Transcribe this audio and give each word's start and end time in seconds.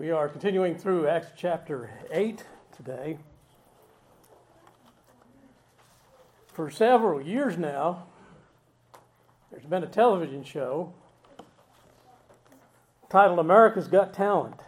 We 0.00 0.10
are 0.12 0.30
continuing 0.30 0.76
through 0.76 1.08
Acts 1.08 1.32
chapter 1.36 1.90
8 2.10 2.42
today. 2.74 3.18
For 6.54 6.70
several 6.70 7.20
years 7.20 7.58
now, 7.58 8.06
there's 9.50 9.66
been 9.66 9.82
a 9.82 9.86
television 9.86 10.42
show 10.42 10.94
titled 13.10 13.40
America's 13.40 13.88
Got 13.88 14.14
Talent. 14.14 14.58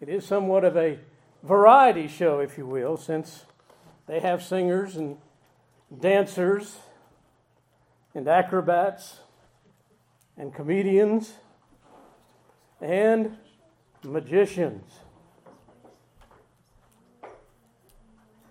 It 0.00 0.08
is 0.08 0.24
somewhat 0.24 0.64
of 0.64 0.76
a 0.76 1.00
variety 1.42 2.06
show, 2.06 2.38
if 2.38 2.56
you 2.56 2.66
will, 2.66 2.96
since 2.96 3.46
they 4.06 4.20
have 4.20 4.44
singers 4.44 4.94
and 4.94 5.16
dancers 6.00 6.76
and 8.14 8.28
acrobats 8.28 9.18
and 10.38 10.54
comedians 10.54 11.32
and 12.84 13.38
magicians. 14.02 15.00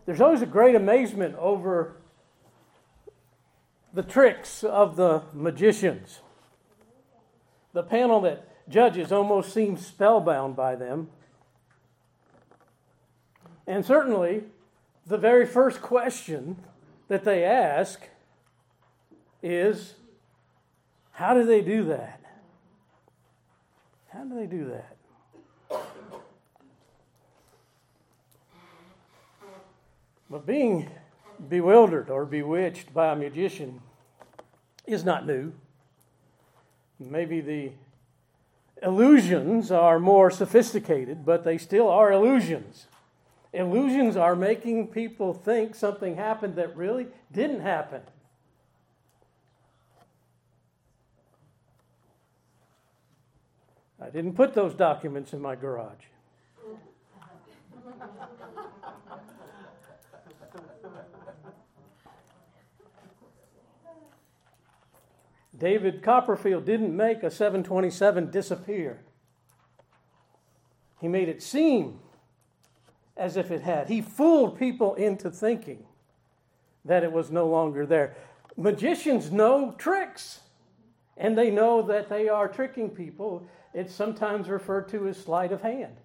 There's 0.07 0.19
always 0.19 0.41
a 0.41 0.47
great 0.47 0.73
amazement 0.75 1.35
over 1.35 1.97
the 3.93 4.01
tricks 4.01 4.63
of 4.63 4.95
the 4.95 5.21
magicians. 5.33 6.21
The 7.73 7.83
panel 7.83 8.21
that 8.21 8.47
judges 8.67 9.11
almost 9.11 9.53
seems 9.53 9.85
spellbound 9.85 10.55
by 10.55 10.75
them. 10.75 11.09
And 13.67 13.85
certainly, 13.85 14.45
the 15.05 15.17
very 15.17 15.45
first 15.45 15.79
question 15.79 16.57
that 17.07 17.23
they 17.23 17.43
ask 17.43 18.09
is 19.43 19.93
how 21.11 21.35
do 21.35 21.45
they 21.45 21.61
do 21.61 21.83
that? 21.85 22.22
How 24.13 24.23
do 24.23 24.35
they 24.35 24.45
do 24.45 24.71
that? 24.71 24.95
But 30.29 30.45
being 30.45 30.89
bewildered 31.49 32.09
or 32.09 32.25
bewitched 32.25 32.93
by 32.93 33.13
a 33.13 33.15
magician 33.15 33.81
is 34.85 35.03
not 35.03 35.25
new. 35.25 35.53
Maybe 36.99 37.41
the 37.41 37.71
illusions 38.83 39.71
are 39.71 39.99
more 39.99 40.29
sophisticated, 40.29 41.25
but 41.25 41.43
they 41.43 41.57
still 41.57 41.89
are 41.89 42.11
illusions. 42.11 42.87
Illusions 43.51 44.15
are 44.15 44.35
making 44.35 44.87
people 44.87 45.33
think 45.33 45.73
something 45.75 46.15
happened 46.17 46.55
that 46.55 46.75
really 46.75 47.07
didn't 47.31 47.61
happen. 47.61 48.01
I 54.03 54.09
didn't 54.09 54.33
put 54.33 54.53
those 54.53 54.73
documents 54.73 55.31
in 55.31 55.41
my 55.41 55.55
garage. 55.55 56.03
David 65.57 66.03
Copperfield 66.03 66.65
didn't 66.65 66.95
make 66.95 67.23
a 67.23 67.31
727 67.31 68.29
disappear. 68.29 68.99
He 70.99 71.07
made 71.07 71.29
it 71.29 71.41
seem 71.41 71.99
as 73.15 73.37
if 73.37 73.51
it 73.51 73.61
had. 73.61 73.87
He 73.87 74.01
fooled 74.01 74.59
people 74.59 74.95
into 74.95 75.31
thinking 75.31 75.85
that 76.83 77.03
it 77.03 77.11
was 77.13 77.31
no 77.31 77.47
longer 77.47 77.85
there. 77.85 78.17
Magicians 78.57 79.31
know 79.31 79.73
tricks, 79.77 80.41
and 81.15 81.37
they 81.37 81.49
know 81.49 81.81
that 81.83 82.09
they 82.09 82.27
are 82.27 82.49
tricking 82.49 82.89
people. 82.89 83.47
It's 83.73 83.93
sometimes 83.93 84.49
referred 84.49 84.87
to 84.89 85.07
as 85.07 85.17
sleight 85.17 85.51
of 85.51 85.61
hand. 85.61 85.97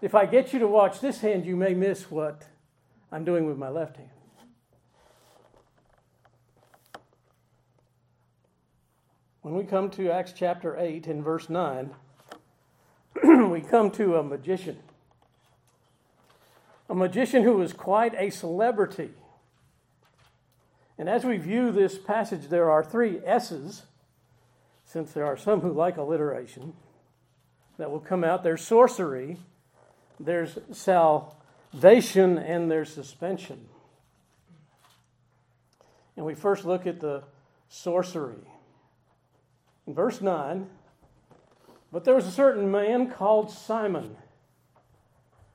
If 0.00 0.14
I 0.14 0.26
get 0.26 0.52
you 0.52 0.58
to 0.60 0.66
watch 0.66 1.00
this 1.00 1.20
hand, 1.20 1.46
you 1.46 1.56
may 1.56 1.74
miss 1.74 2.10
what 2.10 2.44
I'm 3.12 3.24
doing 3.24 3.46
with 3.46 3.58
my 3.58 3.68
left 3.68 3.96
hand. 3.96 4.08
When 9.42 9.54
we 9.54 9.64
come 9.64 9.90
to 9.90 10.10
Acts 10.10 10.32
chapter 10.34 10.76
8 10.76 11.06
and 11.06 11.24
verse 11.24 11.48
9, 11.48 11.90
we 13.50 13.60
come 13.60 13.90
to 13.92 14.16
a 14.16 14.22
magician. 14.22 14.78
A 16.88 16.94
magician 16.94 17.44
who 17.44 17.56
was 17.56 17.72
quite 17.72 18.14
a 18.16 18.30
celebrity. 18.30 19.10
And 20.98 21.08
as 21.08 21.24
we 21.24 21.36
view 21.36 21.70
this 21.72 21.96
passage, 21.98 22.48
there 22.48 22.70
are 22.70 22.84
three 22.84 23.20
S's 23.24 23.84
since 24.92 25.12
there 25.12 25.24
are 25.24 25.36
some 25.36 25.60
who 25.60 25.72
like 25.72 25.98
alliteration, 25.98 26.72
that 27.78 27.92
will 27.92 28.00
come 28.00 28.24
out. 28.24 28.42
There's 28.42 28.66
sorcery, 28.66 29.36
there's 30.18 30.58
salvation, 30.72 32.36
and 32.38 32.68
there's 32.68 32.92
suspension. 32.92 33.68
And 36.16 36.26
we 36.26 36.34
first 36.34 36.64
look 36.64 36.88
at 36.88 36.98
the 36.98 37.22
sorcery. 37.68 38.42
In 39.86 39.94
verse 39.94 40.20
9, 40.20 40.68
but 41.92 42.04
there 42.04 42.16
was 42.16 42.26
a 42.26 42.32
certain 42.32 42.68
man 42.68 43.12
called 43.12 43.48
Simon 43.52 44.16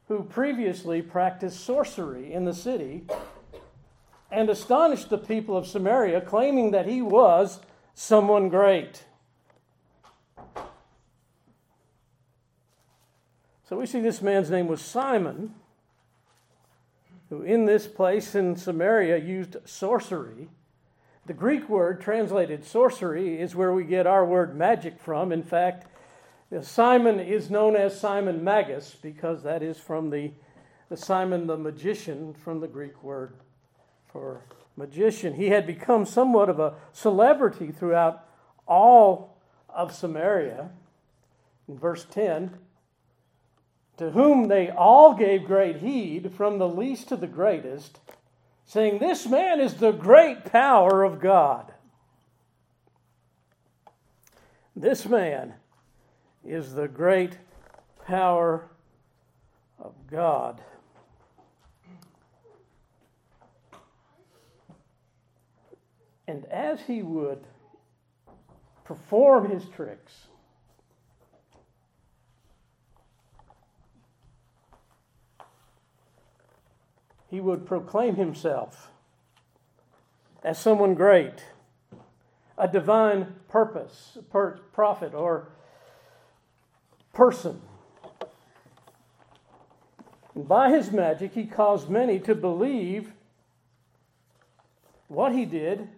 who 0.08 0.24
previously 0.24 1.02
practiced 1.02 1.60
sorcery 1.60 2.32
in 2.32 2.46
the 2.46 2.54
city 2.54 3.04
and 4.32 4.50
astonished 4.50 5.10
the 5.10 5.18
people 5.18 5.58
of 5.58 5.68
Samaria, 5.68 6.22
claiming 6.22 6.72
that 6.72 6.88
he 6.88 7.02
was 7.02 7.60
someone 7.94 8.48
great. 8.48 9.04
So 13.68 13.78
we 13.78 13.88
see 13.88 14.00
this 14.00 14.22
man's 14.22 14.52
name 14.52 14.68
was 14.68 14.80
Simon, 14.80 15.56
who 17.30 17.42
in 17.42 17.66
this 17.66 17.88
place 17.88 18.36
in 18.36 18.56
Samaria 18.56 19.18
used 19.18 19.58
sorcery. 19.66 20.50
The 21.26 21.34
Greek 21.34 21.68
word 21.68 22.00
translated 22.00 22.64
sorcery 22.64 23.42
is 23.42 23.56
where 23.56 23.74
we 23.74 23.84
get 23.84 24.06
our 24.06 24.24
word 24.24 24.56
magic 24.56 25.00
from. 25.00 25.32
In 25.32 25.42
fact, 25.42 25.88
Simon 26.62 27.20
is 27.20 27.50
known 27.50 27.76
as 27.76 28.00
Simon 28.00 28.44
Magus 28.44 28.96
because 29.02 29.42
that 29.42 29.64
is 29.64 29.80
from 29.80 30.12
the, 30.12 30.32
the 30.90 30.98
Simon 30.98 31.48
the 31.48 31.58
magician 31.58 32.36
from 32.36 32.60
the 32.60 32.68
Greek 32.68 33.02
word 33.04 33.34
for 34.06 34.42
magician. 34.78 35.34
He 35.34 35.50
had 35.50 35.66
become 35.66 36.06
somewhat 36.06 36.50
of 36.50 36.60
a 36.60 36.76
celebrity 36.94 37.72
throughout 37.72 38.28
all 38.68 39.38
of 39.68 39.92
Samaria. 39.92 40.70
In 41.68 41.80
verse 41.80 42.06
10, 42.06 42.60
to 43.98 44.12
whom 44.12 44.48
they 44.48 44.70
all 44.70 45.14
gave 45.14 45.46
great 45.46 45.78
heed, 45.78 46.34
from 46.34 46.58
the 46.58 46.68
least 46.68 47.10
to 47.10 47.16
the 47.16 47.28
greatest, 47.28 48.00
saying, 48.66 49.00
This 49.00 49.26
man 49.26 49.60
is 49.60 49.76
the 49.76 49.92
great 49.92 50.46
power 50.46 51.04
of 51.04 51.20
God. 51.20 51.72
This 54.76 55.06
man 55.06 55.54
is 56.44 56.74
the 56.74 56.88
great 56.88 57.38
power 58.06 58.68
of 59.80 59.94
God. 60.12 60.62
And 66.28 66.46
as 66.46 66.82
he 66.82 67.02
would 67.02 67.46
perform 68.84 69.50
his 69.50 69.66
tricks, 69.70 70.28
he 77.36 77.42
would 77.42 77.66
proclaim 77.66 78.16
himself 78.16 78.90
as 80.42 80.58
someone 80.58 80.94
great, 80.94 81.44
a 82.58 82.66
divine 82.66 83.36
purpose, 83.50 84.18
per- 84.32 84.58
prophet, 84.72 85.14
or 85.14 85.50
person. 87.12 87.62
And 90.34 90.48
by 90.48 90.70
his 90.70 90.94
magic, 90.94 91.34
he 91.34 91.46
caused 91.46 91.90
many 91.90 92.20
to 92.20 92.34
believe 92.34 93.12
what 95.10 95.34
he 95.34 95.44
did 95.44 95.90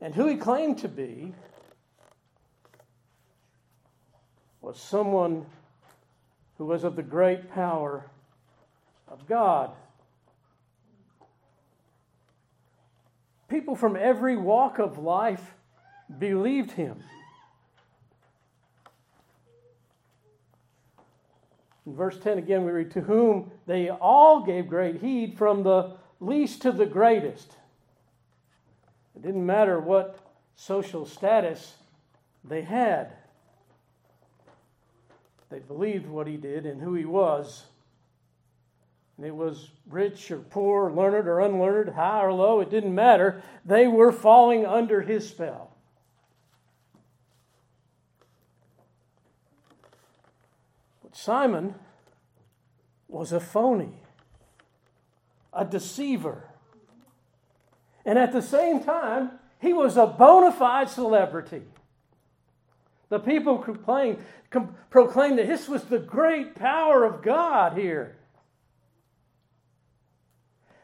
and 0.00 0.14
who 0.14 0.28
he 0.28 0.36
claimed 0.36 0.78
to 0.78 0.88
be 0.88 1.34
was 4.60 4.78
someone 4.80 5.46
who 6.58 6.66
was 6.66 6.84
of 6.84 6.94
the 6.94 7.02
great 7.02 7.50
power 7.50 8.08
of 9.08 9.26
God. 9.26 9.72
People 13.52 13.76
from 13.76 13.96
every 13.96 14.34
walk 14.34 14.78
of 14.78 14.96
life 14.96 15.52
believed 16.18 16.70
him. 16.70 17.04
In 21.84 21.94
verse 21.94 22.18
10 22.18 22.38
again, 22.38 22.64
we 22.64 22.72
read, 22.72 22.92
To 22.92 23.02
whom 23.02 23.50
they 23.66 23.90
all 23.90 24.42
gave 24.42 24.68
great 24.68 25.02
heed, 25.02 25.36
from 25.36 25.64
the 25.64 25.98
least 26.18 26.62
to 26.62 26.72
the 26.72 26.86
greatest. 26.86 27.58
It 29.14 29.20
didn't 29.20 29.44
matter 29.44 29.78
what 29.78 30.18
social 30.56 31.04
status 31.04 31.74
they 32.42 32.62
had. 32.62 33.12
They 35.50 35.58
believed 35.58 36.06
what 36.06 36.26
he 36.26 36.38
did 36.38 36.64
and 36.64 36.80
who 36.80 36.94
he 36.94 37.04
was. 37.04 37.66
It 39.24 39.34
was 39.34 39.70
rich 39.88 40.30
or 40.30 40.38
poor, 40.38 40.90
learned 40.90 41.28
or 41.28 41.40
unlearned, 41.40 41.90
high 41.94 42.22
or 42.22 42.32
low, 42.32 42.60
it 42.60 42.70
didn't 42.70 42.94
matter. 42.94 43.42
They 43.64 43.86
were 43.86 44.10
falling 44.10 44.66
under 44.66 45.02
his 45.02 45.28
spell. 45.28 45.76
But 51.02 51.16
Simon 51.16 51.74
was 53.08 53.32
a 53.32 53.40
phony, 53.40 54.02
a 55.52 55.64
deceiver. 55.64 56.48
And 58.04 58.18
at 58.18 58.32
the 58.32 58.42
same 58.42 58.82
time, 58.82 59.32
he 59.60 59.72
was 59.72 59.96
a 59.96 60.06
bona 60.06 60.50
fide 60.50 60.88
celebrity. 60.88 61.62
The 63.10 63.20
people 63.20 63.58
proclaimed, 63.58 64.18
proclaimed 64.90 65.38
that 65.38 65.46
this 65.46 65.68
was 65.68 65.84
the 65.84 65.98
great 65.98 66.56
power 66.56 67.04
of 67.04 67.22
God 67.22 67.76
here. 67.76 68.16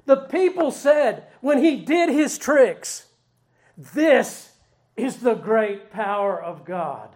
The 0.09 0.17
people 0.17 0.71
said 0.71 1.27
when 1.43 1.59
he 1.59 1.77
did 1.77 2.09
his 2.09 2.39
tricks, 2.39 3.09
This 3.77 4.53
is 4.97 5.19
the 5.19 5.35
great 5.35 5.93
power 5.93 6.43
of 6.43 6.65
God. 6.65 7.11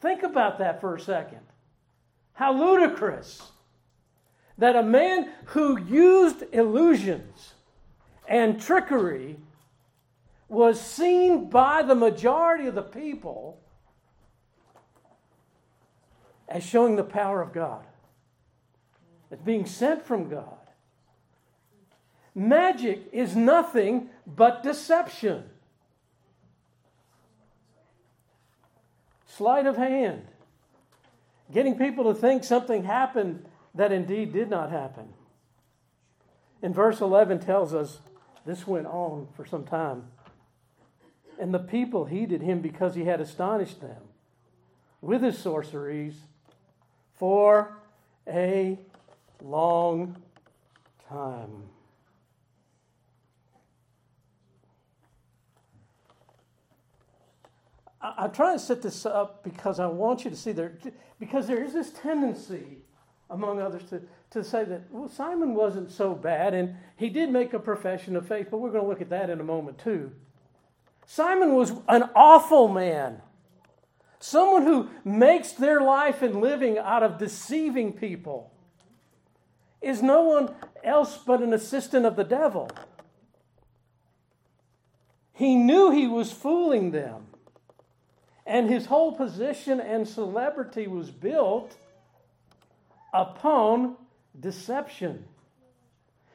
Think 0.00 0.24
about 0.24 0.58
that 0.58 0.80
for 0.80 0.96
a 0.96 1.00
second. 1.00 1.42
How 2.32 2.52
ludicrous 2.52 3.52
that 4.58 4.74
a 4.74 4.82
man 4.82 5.30
who 5.44 5.80
used 5.80 6.42
illusions 6.50 7.54
and 8.26 8.60
trickery 8.60 9.36
was 10.48 10.80
seen 10.80 11.48
by 11.48 11.82
the 11.82 11.94
majority 11.94 12.66
of 12.66 12.74
the 12.74 12.82
people 12.82 13.60
as 16.48 16.64
showing 16.66 16.96
the 16.96 17.04
power 17.04 17.40
of 17.40 17.52
God, 17.52 17.84
as 19.30 19.38
being 19.38 19.64
sent 19.64 20.04
from 20.04 20.28
God. 20.28 20.65
Magic 22.36 23.08
is 23.12 23.34
nothing 23.34 24.10
but 24.26 24.62
deception. 24.62 25.44
Sleight 29.26 29.64
of 29.64 29.78
hand. 29.78 30.26
Getting 31.50 31.78
people 31.78 32.12
to 32.12 32.14
think 32.14 32.44
something 32.44 32.84
happened 32.84 33.46
that 33.74 33.90
indeed 33.90 34.34
did 34.34 34.50
not 34.50 34.70
happen. 34.70 35.08
And 36.62 36.74
verse 36.74 37.00
11 37.00 37.38
tells 37.38 37.72
us 37.72 38.00
this 38.44 38.66
went 38.66 38.86
on 38.86 39.28
for 39.34 39.46
some 39.46 39.64
time. 39.64 40.04
And 41.40 41.54
the 41.54 41.58
people 41.58 42.04
heeded 42.04 42.42
him 42.42 42.60
because 42.60 42.94
he 42.94 43.04
had 43.04 43.20
astonished 43.20 43.80
them 43.80 44.02
with 45.00 45.22
his 45.22 45.38
sorceries 45.38 46.16
for 47.14 47.78
a 48.28 48.78
long 49.42 50.16
time. 51.08 51.70
I'm 58.18 58.32
trying 58.32 58.58
to 58.58 58.62
set 58.62 58.82
this 58.82 59.06
up 59.06 59.42
because 59.42 59.80
I 59.80 59.86
want 59.86 60.24
you 60.24 60.30
to 60.30 60.36
see 60.36 60.52
there, 60.52 60.78
because 61.18 61.46
there 61.46 61.62
is 61.62 61.72
this 61.72 61.90
tendency 61.90 62.78
among 63.30 63.60
others 63.60 63.84
to, 63.90 64.02
to 64.30 64.44
say 64.44 64.64
that, 64.64 64.82
well, 64.90 65.08
Simon 65.08 65.54
wasn't 65.54 65.90
so 65.90 66.14
bad, 66.14 66.54
and 66.54 66.76
he 66.96 67.08
did 67.08 67.30
make 67.30 67.52
a 67.52 67.58
profession 67.58 68.14
of 68.14 68.26
faith, 68.28 68.48
but 68.50 68.58
we're 68.58 68.70
going 68.70 68.84
to 68.84 68.88
look 68.88 69.00
at 69.00 69.10
that 69.10 69.30
in 69.30 69.40
a 69.40 69.44
moment 69.44 69.78
too. 69.78 70.12
Simon 71.06 71.54
was 71.54 71.72
an 71.88 72.08
awful 72.14 72.68
man. 72.68 73.22
Someone 74.18 74.62
who 74.62 74.88
makes 75.04 75.52
their 75.52 75.80
life 75.80 76.22
and 76.22 76.40
living 76.40 76.78
out 76.78 77.02
of 77.02 77.18
deceiving 77.18 77.92
people 77.92 78.52
is 79.80 80.02
no 80.02 80.22
one 80.22 80.54
else 80.82 81.18
but 81.18 81.42
an 81.42 81.52
assistant 81.52 82.06
of 82.06 82.16
the 82.16 82.24
devil. 82.24 82.70
He 85.32 85.54
knew 85.54 85.90
he 85.90 86.06
was 86.06 86.32
fooling 86.32 86.92
them. 86.92 87.25
And 88.46 88.70
his 88.70 88.86
whole 88.86 89.12
position 89.12 89.80
and 89.80 90.06
celebrity 90.06 90.86
was 90.86 91.10
built 91.10 91.76
upon 93.12 93.96
deception. 94.38 95.24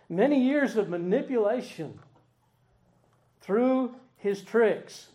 Many 0.10 0.44
years 0.44 0.76
of 0.76 0.90
manipulation 0.90 2.00
through 3.40 3.96
his 4.18 4.42
tricks. 4.42 5.08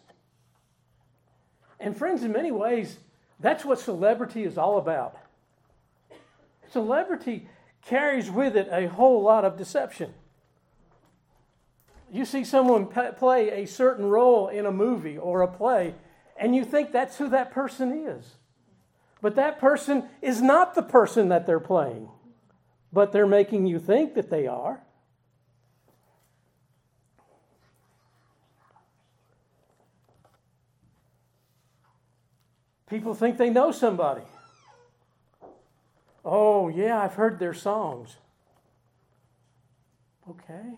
And, 1.78 1.94
friends, 1.94 2.24
in 2.24 2.32
many 2.32 2.50
ways, 2.50 2.96
that's 3.38 3.64
what 3.64 3.78
celebrity 3.78 4.44
is 4.44 4.56
all 4.56 4.78
about. 4.78 5.18
Celebrity 6.70 7.48
carries 7.82 8.30
with 8.30 8.56
it 8.56 8.68
a 8.70 8.88
whole 8.88 9.22
lot 9.22 9.44
of 9.44 9.58
deception. 9.58 10.14
You 12.10 12.24
see 12.24 12.44
someone 12.44 12.86
play 12.86 13.50
a 13.50 13.66
certain 13.66 14.06
role 14.06 14.48
in 14.48 14.64
a 14.64 14.72
movie 14.72 15.18
or 15.18 15.42
a 15.42 15.48
play, 15.48 15.94
and 16.38 16.54
you 16.54 16.64
think 16.64 16.92
that's 16.92 17.16
who 17.18 17.28
that 17.30 17.50
person 17.50 18.06
is. 18.06 18.36
But 19.22 19.36
that 19.36 19.58
person 19.58 20.08
is 20.20 20.42
not 20.42 20.74
the 20.74 20.82
person 20.82 21.30
that 21.30 21.46
they're 21.46 21.60
playing, 21.60 22.08
but 22.92 23.12
they're 23.12 23.26
making 23.26 23.66
you 23.66 23.78
think 23.78 24.14
that 24.14 24.30
they 24.30 24.46
are. 24.46 24.80
People 32.88 33.14
think 33.14 33.36
they 33.36 33.50
know 33.50 33.72
somebody. 33.72 34.22
Oh, 36.24 36.68
yeah, 36.68 37.00
I've 37.00 37.14
heard 37.14 37.38
their 37.38 37.54
songs. 37.54 38.16
Okay. 40.28 40.74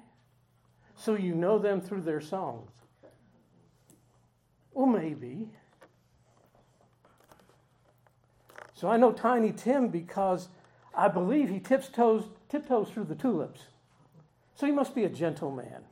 So 0.96 1.14
you 1.14 1.34
know 1.34 1.58
them 1.58 1.80
through 1.80 2.02
their 2.02 2.20
songs. 2.20 2.70
Well, 4.78 4.86
maybe. 4.86 5.48
So 8.74 8.86
I 8.86 8.96
know 8.96 9.10
Tiny 9.10 9.50
Tim 9.50 9.88
because 9.88 10.50
I 10.94 11.08
believe 11.08 11.48
he 11.48 11.58
tiptoes, 11.58 12.26
tiptoes 12.48 12.88
through 12.88 13.06
the 13.06 13.16
tulips. 13.16 13.62
So 14.54 14.66
he 14.66 14.72
must 14.72 14.94
be 14.94 15.02
a 15.02 15.08
gentleman. 15.08 15.82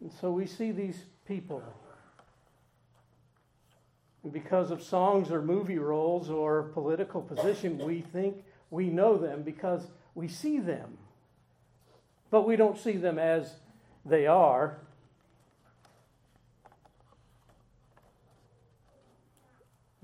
And 0.00 0.10
so 0.18 0.30
we 0.30 0.46
see 0.46 0.72
these 0.72 1.04
people. 1.28 1.62
Because 4.30 4.70
of 4.70 4.82
songs 4.82 5.30
or 5.30 5.40
movie 5.40 5.78
roles 5.78 6.28
or 6.28 6.64
political 6.74 7.22
position, 7.22 7.78
we 7.78 8.00
think 8.00 8.44
we 8.70 8.90
know 8.90 9.16
them 9.16 9.42
because 9.42 9.86
we 10.14 10.28
see 10.28 10.58
them. 10.58 10.98
But 12.30 12.46
we 12.46 12.56
don't 12.56 12.78
see 12.78 12.96
them 12.96 13.18
as 13.18 13.54
they 14.04 14.26
are. 14.26 14.78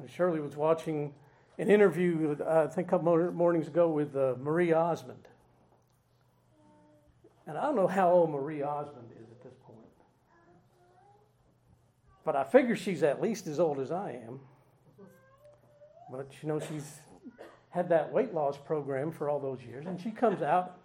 Shirley 0.09 0.41
was 0.41 0.57
watching 0.57 1.15
an 1.59 1.71
interview, 1.71 2.37
uh, 2.41 2.67
I 2.69 2.73
think 2.73 2.89
a 2.89 2.91
couple 2.91 3.33
mornings 3.33 3.67
ago, 3.67 3.89
with 3.89 4.15
uh, 4.15 4.35
Marie 4.41 4.73
Osmond. 4.73 5.29
And 7.47 7.57
I 7.57 7.63
don't 7.63 7.77
know 7.77 7.87
how 7.87 8.11
old 8.11 8.31
Marie 8.31 8.63
Osmond 8.63 9.09
is 9.19 9.31
at 9.31 9.43
this 9.43 9.55
point. 9.65 9.79
But 12.27 12.35
I 12.35 12.43
figure 12.43 12.75
she's 12.75 13.05
at 13.05 13.23
least 13.23 13.47
as 13.47 13.61
old 13.61 13.79
as 13.79 13.93
I 13.93 14.21
am. 14.27 14.41
But 16.11 16.27
you 16.43 16.49
know, 16.49 16.59
she's 16.59 16.99
had 17.71 17.89
that 17.91 18.13
weight 18.13 18.35
loss 18.35 18.59
program 18.59 19.13
for 19.13 19.31
all 19.31 19.39
those 19.39 19.63
years, 19.63 19.87
and 19.87 20.01
she 20.01 20.11
comes 20.11 20.43
out 20.43 20.81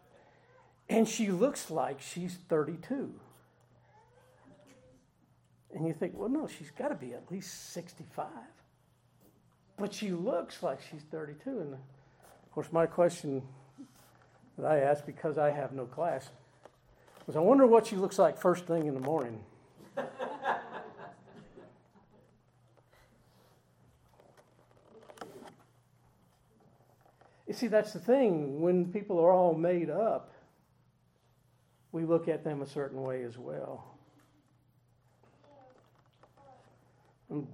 and 0.87 1.07
she 1.07 1.31
looks 1.31 1.71
like 1.71 1.99
she's 1.99 2.37
32. 2.47 3.11
And 5.73 5.87
you 5.87 5.93
think, 5.93 6.13
well, 6.15 6.29
no, 6.29 6.47
she's 6.47 6.69
got 6.69 6.89
to 6.89 6.95
be 6.95 7.13
at 7.13 7.31
least 7.31 7.71
65. 7.71 8.27
But 9.77 9.93
she 9.93 10.11
looks 10.11 10.61
like 10.61 10.79
she's 10.91 11.01
32. 11.09 11.49
And 11.49 11.73
of 11.73 12.51
course, 12.51 12.67
my 12.71 12.85
question 12.85 13.41
that 14.59 14.67
I 14.67 14.79
asked 14.81 15.07
because 15.07 15.39
I 15.39 15.49
have 15.49 15.71
no 15.71 15.85
class 15.85 16.29
was 17.25 17.35
I 17.35 17.39
wonder 17.39 17.65
what 17.65 17.87
she 17.87 17.95
looks 17.95 18.19
like 18.19 18.37
first 18.37 18.67
thing 18.67 18.85
in 18.85 18.93
the 18.93 18.99
morning. 18.99 19.41
You 27.51 27.57
see, 27.57 27.67
that's 27.67 27.91
the 27.91 27.99
thing. 27.99 28.61
When 28.61 28.93
people 28.93 29.19
are 29.19 29.29
all 29.29 29.53
made 29.53 29.89
up, 29.89 30.31
we 31.91 32.05
look 32.05 32.29
at 32.29 32.45
them 32.45 32.61
a 32.61 32.65
certain 32.65 33.01
way 33.01 33.23
as 33.23 33.37
well. 33.37 33.97
And 37.29 37.45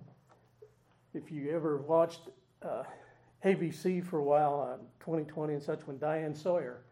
if 1.15 1.31
you 1.31 1.49
ever 1.49 1.77
watched 1.77 2.29
uh, 2.61 2.83
ABC 3.43 4.05
for 4.05 4.19
a 4.19 4.23
while, 4.23 4.69
uh, 4.71 4.77
2020 4.99 5.55
and 5.55 5.63
such, 5.63 5.79
when 5.87 5.97
Diane 5.97 6.35
Sawyer 6.35 6.83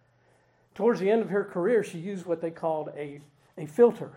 towards 0.73 0.99
the 0.99 1.11
end 1.11 1.21
of 1.21 1.29
her 1.29 1.43
career, 1.43 1.83
she 1.83 1.99
used 1.99 2.25
what 2.25 2.41
they 2.41 2.49
called 2.49 2.89
a, 2.97 3.21
a 3.59 3.67
filter. 3.67 4.13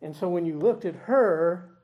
And 0.00 0.16
so 0.16 0.30
when 0.30 0.46
you 0.46 0.58
looked 0.58 0.86
at 0.86 0.94
her, 0.94 1.76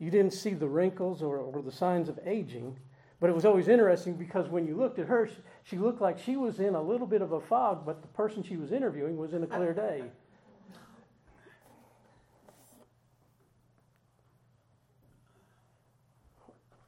you 0.00 0.10
didn't 0.10 0.32
see 0.32 0.54
the 0.54 0.66
wrinkles 0.66 1.22
or, 1.22 1.36
or 1.36 1.62
the 1.62 1.70
signs 1.70 2.08
of 2.08 2.18
aging. 2.26 2.76
But 3.18 3.30
it 3.30 3.34
was 3.34 3.46
always 3.46 3.68
interesting 3.68 4.14
because 4.14 4.48
when 4.48 4.66
you 4.66 4.76
looked 4.76 4.98
at 4.98 5.06
her, 5.06 5.26
she, 5.26 5.36
she 5.64 5.78
looked 5.78 6.02
like 6.02 6.18
she 6.18 6.36
was 6.36 6.60
in 6.60 6.74
a 6.74 6.82
little 6.82 7.06
bit 7.06 7.22
of 7.22 7.32
a 7.32 7.40
fog, 7.40 7.86
but 7.86 8.02
the 8.02 8.08
person 8.08 8.42
she 8.42 8.56
was 8.56 8.72
interviewing 8.72 9.16
was 9.16 9.32
in 9.32 9.42
a 9.42 9.46
clear 9.46 9.72
day. 9.72 10.04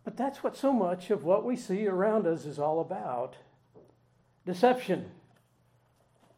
But 0.04 0.16
that's 0.16 0.42
what 0.42 0.56
so 0.56 0.72
much 0.72 1.10
of 1.10 1.24
what 1.24 1.44
we 1.44 1.54
see 1.54 1.86
around 1.86 2.26
us 2.26 2.46
is 2.46 2.58
all 2.58 2.80
about 2.80 3.36
deception 4.46 5.10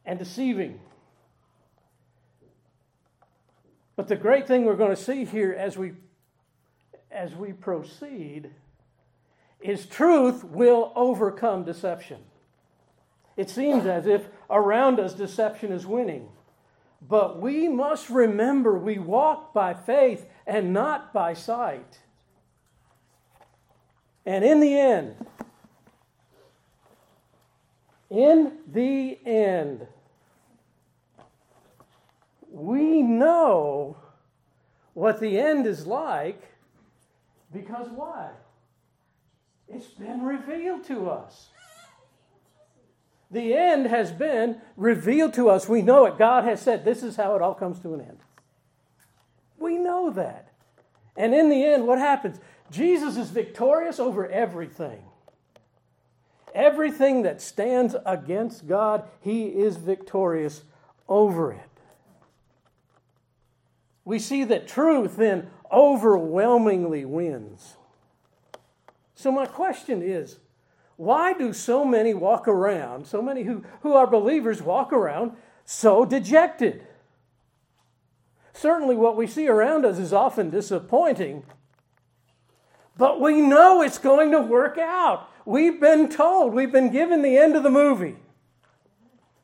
and 0.05 0.19
deceiving. 0.19 0.81
But 3.95 4.09
the 4.09 4.17
great 4.17 4.49
thing 4.49 4.65
we're 4.65 4.75
going 4.75 4.95
to 4.95 5.01
see 5.01 5.25
here 5.25 5.53
as 5.53 5.77
we 5.77 5.93
as 7.13 7.35
we 7.35 7.53
proceed 7.53 8.51
is 9.61 9.87
truth 9.87 10.45
will 10.45 10.93
overcome 10.97 11.65
deception. 11.65 12.19
It 13.37 13.51
seems 13.51 13.87
as 13.87 14.07
if 14.07 14.29
around 14.49 15.01
us 15.01 15.15
deception 15.15 15.73
is 15.73 15.87
winning. 15.87 16.29
But 17.07 17.41
we 17.41 17.69
must 17.69 18.11
remember 18.11 18.79
we 18.79 18.99
walk 18.99 19.55
by 19.55 19.75
faith 19.75 20.27
and 20.47 20.73
not 20.73 21.13
by 21.13 21.33
sight. 21.33 22.01
And 24.27 24.45
in 24.45 24.61
the 24.61 24.79
end, 24.79 25.27
in 28.11 28.59
the 28.71 29.19
end, 29.25 29.87
we 32.51 33.03
know 33.03 33.97
what 34.93 35.21
the 35.21 35.39
end 35.39 35.67
is 35.67 35.87
like 35.87 36.43
because 37.53 37.89
why? 37.89 38.31
It's 39.73 39.87
been 39.87 40.23
revealed 40.23 40.85
to 40.85 41.09
us. 41.11 41.49
The 43.31 43.55
end 43.55 43.87
has 43.87 44.11
been 44.11 44.61
revealed 44.77 45.35
to 45.35 45.49
us. 45.49 45.69
We 45.69 45.83
know 45.83 46.07
it. 46.07 46.19
God 46.19 46.45
has 46.45 46.61
said 46.61 46.85
this 46.85 47.03
is 47.03 47.17
how 47.17 47.37
it 47.37 47.43
all 47.43 47.55
comes 47.55 47.79
to 47.81 47.95
an 47.95 48.01
end. 48.01 48.19
We 49.59 49.79
know 49.79 50.11
that. 50.11 50.53
And 51.17 51.33
in 51.35 51.49
the 51.49 51.65
end, 51.65 51.87
what 51.87 51.99
happens? 51.99 52.41
Jesus 52.71 53.17
is 53.17 53.31
victorious 53.31 54.01
over 54.01 54.27
everything. 54.27 55.03
Everything 56.55 57.23
that 57.23 57.41
stands 57.41 57.95
against 58.05 58.67
God, 58.67 59.05
he 59.21 59.47
is 59.47 59.77
victorious 59.77 60.63
over 61.09 61.53
it. 61.53 61.61
We 64.05 64.19
see 64.19 64.43
that 64.45 64.67
truth 64.67 65.17
then 65.17 65.49
overwhelmingly 65.71 67.05
wins. 67.05 67.77
So, 69.21 69.31
my 69.31 69.45
question 69.45 70.01
is 70.01 70.39
why 70.97 71.35
do 71.35 71.53
so 71.53 71.85
many 71.85 72.15
walk 72.15 72.49
around, 72.49 73.07
so 73.07 73.21
many 73.21 73.43
who, 73.43 73.63
who 73.83 73.93
are 73.93 74.07
believers 74.07 74.63
walk 74.63 74.95
around 74.95 75.33
so 75.67 76.07
dejected? 76.07 76.87
Certainly, 78.55 78.97
what 78.97 79.19
we 79.19 79.27
see 79.27 79.47
around 79.47 79.85
us 79.85 79.99
is 79.99 80.15
often 80.15 80.49
disappointing, 80.49 81.43
but 82.97 83.21
we 83.21 83.43
know 83.43 83.83
it's 83.83 83.99
going 83.99 84.31
to 84.31 84.41
work 84.41 84.79
out. 84.79 85.29
We've 85.45 85.79
been 85.79 86.09
told, 86.09 86.55
we've 86.55 86.73
been 86.73 86.91
given 86.91 87.21
the 87.21 87.37
end 87.37 87.57
of 87.57 87.63
the 87.63 87.69
movie 87.69 88.17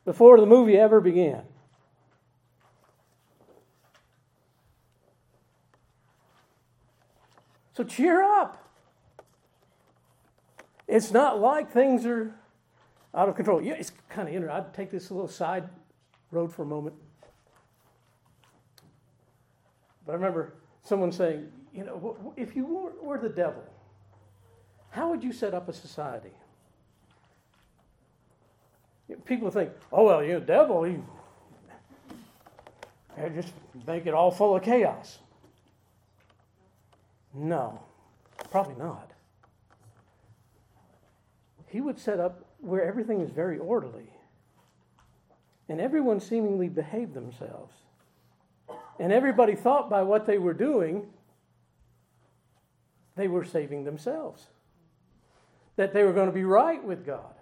before 0.05 0.39
the 0.39 0.47
movie 0.47 0.75
ever 0.75 0.99
began. 0.99 1.43
So 7.75 7.83
cheer 7.83 8.23
up. 8.23 8.66
It's 10.87 11.11
not 11.11 11.39
like 11.39 11.71
things 11.71 12.05
are 12.05 12.33
out 13.13 13.27
of 13.29 13.35
control. 13.35 13.61
Yeah, 13.61 13.73
it's 13.73 13.91
kind 14.09 14.27
of 14.27 14.33
interesting. 14.33 14.57
I'd 14.57 14.73
take 14.73 14.91
this 14.91 15.11
little 15.11 15.27
side 15.27 15.67
road 16.31 16.53
for 16.53 16.61
a 16.61 16.65
moment. 16.65 16.95
But 20.05 20.13
I 20.13 20.15
remember 20.15 20.53
someone 20.83 21.11
saying, 21.11 21.51
you 21.73 21.83
know, 21.83 22.33
if 22.37 22.55
you 22.55 22.65
were, 22.65 22.91
were 23.01 23.17
the 23.17 23.29
devil, 23.29 23.63
how 24.91 25.09
would 25.09 25.23
you 25.23 25.33
set 25.33 25.53
up 25.53 25.67
a 25.67 25.73
society? 25.73 26.31
People 29.25 29.51
think, 29.51 29.71
oh, 29.91 30.05
well, 30.05 30.23
you 30.23 30.33
know, 30.33 30.39
devil, 30.39 30.87
you 30.87 31.05
just 33.35 33.51
make 33.85 34.05
it 34.05 34.13
all 34.13 34.31
full 34.31 34.55
of 34.55 34.63
chaos. 34.63 35.19
No, 37.33 37.79
probably 38.49 38.75
not. 38.75 39.11
He 41.67 41.81
would 41.81 41.99
set 41.99 42.19
up 42.19 42.45
where 42.59 42.83
everything 42.83 43.21
is 43.21 43.29
very 43.29 43.57
orderly 43.57 44.09
and 45.69 45.81
everyone 45.81 46.19
seemingly 46.19 46.69
behaved 46.69 47.13
themselves. 47.13 47.73
And 48.99 49.11
everybody 49.11 49.55
thought 49.55 49.89
by 49.89 50.01
what 50.01 50.25
they 50.25 50.37
were 50.37 50.53
doing, 50.53 51.07
they 53.15 53.27
were 53.27 53.45
saving 53.45 53.83
themselves 53.83 54.47
that 55.75 55.93
they 55.93 56.03
were 56.03 56.13
going 56.13 56.27
to 56.27 56.33
be 56.33 56.43
right 56.43 56.83
with 56.83 57.05
God. 57.05 57.33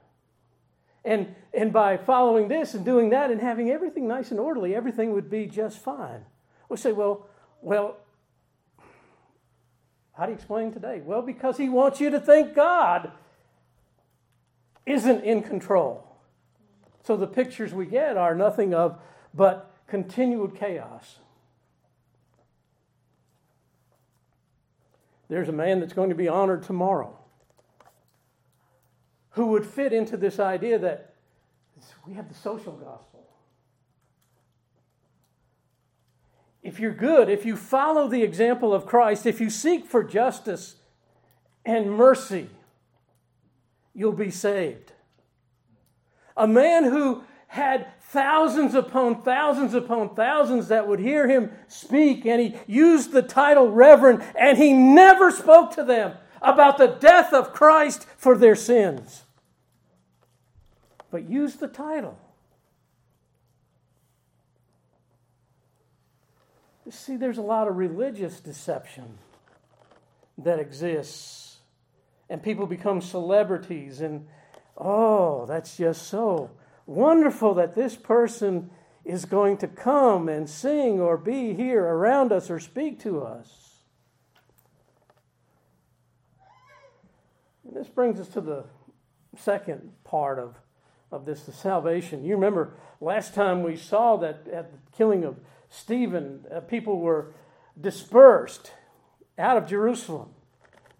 And, 1.06 1.36
and 1.54 1.72
by 1.72 1.98
following 1.98 2.48
this 2.48 2.74
and 2.74 2.84
doing 2.84 3.12
that 3.12 3.32
and 3.32 3.40
having 3.40 3.70
everything 3.70 4.08
nice 4.08 4.32
and 4.32 4.40
orderly, 4.40 4.76
everything 4.76 5.14
would 5.14 5.30
be 5.30 5.46
just 5.46 5.80
fine. 5.80 6.26
We'll 6.68 6.78
say, 6.78 6.92
well, 6.92 7.28
well, 7.62 7.98
how 10.14 10.26
do 10.26 10.32
you 10.32 10.36
explain 10.36 10.72
today? 10.72 11.02
Well, 11.04 11.22
because 11.22 11.58
he 11.58 11.70
wants 11.70 12.02
you 12.02 12.10
to 12.10 12.20
thank 12.20 12.56
God 12.56 13.12
isn't 14.86 15.24
in 15.24 15.42
control. 15.42 16.06
So 17.04 17.16
the 17.16 17.28
pictures 17.28 17.74
we 17.74 17.86
get 17.86 18.18
are 18.18 18.36
nothing 18.36 18.74
of 18.74 19.00
but 19.34 19.72
continued 19.88 20.56
chaos. 20.56 21.20
There's 25.28 25.50
a 25.50 25.54
man 25.54 25.80
that's 25.80 25.94
going 25.94 26.10
to 26.10 26.16
be 26.16 26.28
honored 26.28 26.64
tomorrow 26.64 27.18
who 29.32 29.48
would 29.48 29.66
fit 29.66 29.92
into 29.92 30.18
this 30.18 30.40
idea 30.40 30.80
that 30.80 31.14
we 32.08 32.14
have 32.14 32.30
the 32.30 32.36
social 32.36 32.74
gospel. 32.74 33.28
If 36.64 36.80
you're 36.80 36.94
good, 36.94 37.30
if 37.30 37.46
you 37.46 37.56
follow 37.56 38.08
the 38.08 38.24
example 38.24 38.74
of 38.74 38.86
Christ, 38.86 39.26
if 39.26 39.40
you 39.40 39.50
seek 39.50 39.86
for 39.86 40.04
justice 40.04 40.78
and 41.66 41.92
mercy, 41.92 42.50
you'll 43.96 44.12
be 44.12 44.30
saved. 44.30 44.92
A 46.38 46.48
man 46.48 46.84
who 46.84 47.24
had 47.48 47.88
thousands 48.02 48.76
upon 48.76 49.24
thousands 49.24 49.74
upon 49.74 50.14
thousands 50.14 50.68
that 50.68 50.88
would 50.88 51.00
hear 51.00 51.28
him 51.28 51.52
speak, 51.68 52.26
and 52.26 52.42
he 52.42 52.56
used 52.68 53.12
the 53.12 53.22
title 53.22 53.72
Reverend, 53.72 54.24
and 54.38 54.58
he 54.58 54.74
never 54.74 55.32
spoke 55.32 55.72
to 55.76 55.84
them 55.84 56.14
about 56.42 56.78
the 56.78 56.88
death 56.88 57.34
of 57.34 57.54
Christ 57.54 58.06
for 58.18 58.38
their 58.38 58.56
sins 58.56 59.24
but 61.16 61.30
use 61.30 61.56
the 61.56 61.68
title. 61.70 62.18
See, 66.90 67.16
there's 67.16 67.38
a 67.38 67.42
lot 67.42 67.70
of 67.70 67.78
religious 67.78 68.42
deception 68.42 69.18
that 70.38 70.60
exists, 70.60 71.55
and 72.30 72.42
people 72.42 72.66
become 72.66 73.02
celebrities, 73.02 74.02
and 74.02 74.28
oh, 74.78 75.46
that's 75.46 75.78
just 75.78 76.08
so 76.08 76.52
wonderful 76.86 77.54
that 77.56 77.76
this 77.76 77.96
person 77.96 78.70
is 79.04 79.26
going 79.26 79.58
to 79.58 79.68
come 79.68 80.28
and 80.28 80.50
sing 80.50 81.00
or 81.00 81.18
be 81.18 81.54
here 81.54 81.84
around 81.84 82.32
us 82.32 82.50
or 82.50 82.60
speak 82.60 83.00
to 83.00 83.22
us. 83.22 83.76
And 87.66 87.76
this 87.76 87.88
brings 87.88 88.20
us 88.20 88.28
to 88.30 88.42
the 88.42 88.66
second 89.38 89.92
part 90.04 90.40
of 90.40 90.56
of 91.12 91.26
this, 91.26 91.44
the 91.44 91.52
salvation. 91.52 92.24
You 92.24 92.36
remember 92.36 92.74
last 93.00 93.34
time 93.34 93.64
we 93.64 93.78
saw 93.78 94.18
that 94.18 94.48
at 94.52 94.72
the 94.72 94.78
killing 94.98 95.24
of 95.24 95.40
Stephen, 95.70 96.46
uh, 96.54 96.60
people 96.60 97.00
were 97.00 97.34
dispersed 97.80 98.72
out 99.38 99.58
of 99.58 99.68
Jerusalem. 99.68 100.35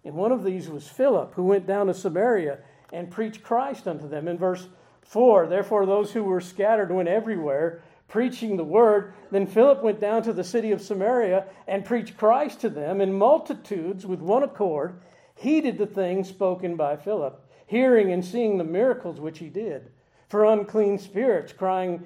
And 0.06 0.14
one 0.14 0.30
of 0.30 0.44
these 0.44 0.68
was 0.68 0.86
Philip, 0.86 1.34
who 1.34 1.42
went 1.42 1.66
down 1.66 1.88
to 1.88 1.94
Samaria 1.94 2.58
and 2.92 3.10
preached 3.10 3.42
Christ 3.42 3.88
unto 3.88 4.08
them. 4.08 4.28
In 4.28 4.38
verse 4.38 4.68
4, 5.02 5.48
therefore 5.48 5.84
those 5.84 6.12
who 6.12 6.22
were 6.22 6.40
scattered 6.40 6.92
went 6.92 7.08
everywhere, 7.08 7.82
preaching 8.06 8.56
the 8.56 8.62
word. 8.62 9.14
Then 9.32 9.48
Philip 9.48 9.82
went 9.82 10.00
down 10.00 10.22
to 10.22 10.32
the 10.32 10.44
city 10.44 10.70
of 10.70 10.80
Samaria 10.80 11.46
and 11.66 11.84
preached 11.84 12.16
Christ 12.16 12.60
to 12.60 12.70
them, 12.70 13.00
and 13.00 13.18
multitudes 13.18 14.06
with 14.06 14.20
one 14.20 14.44
accord 14.44 15.00
heeded 15.34 15.76
the 15.76 15.86
things 15.86 16.28
spoken 16.28 16.76
by 16.76 16.96
Philip, 16.96 17.44
hearing 17.66 18.12
and 18.12 18.24
seeing 18.24 18.58
the 18.58 18.64
miracles 18.64 19.20
which 19.20 19.40
he 19.40 19.48
did. 19.48 19.90
for 20.28 20.44
unclean 20.44 20.98
spirits, 20.98 21.52
crying 21.52 22.04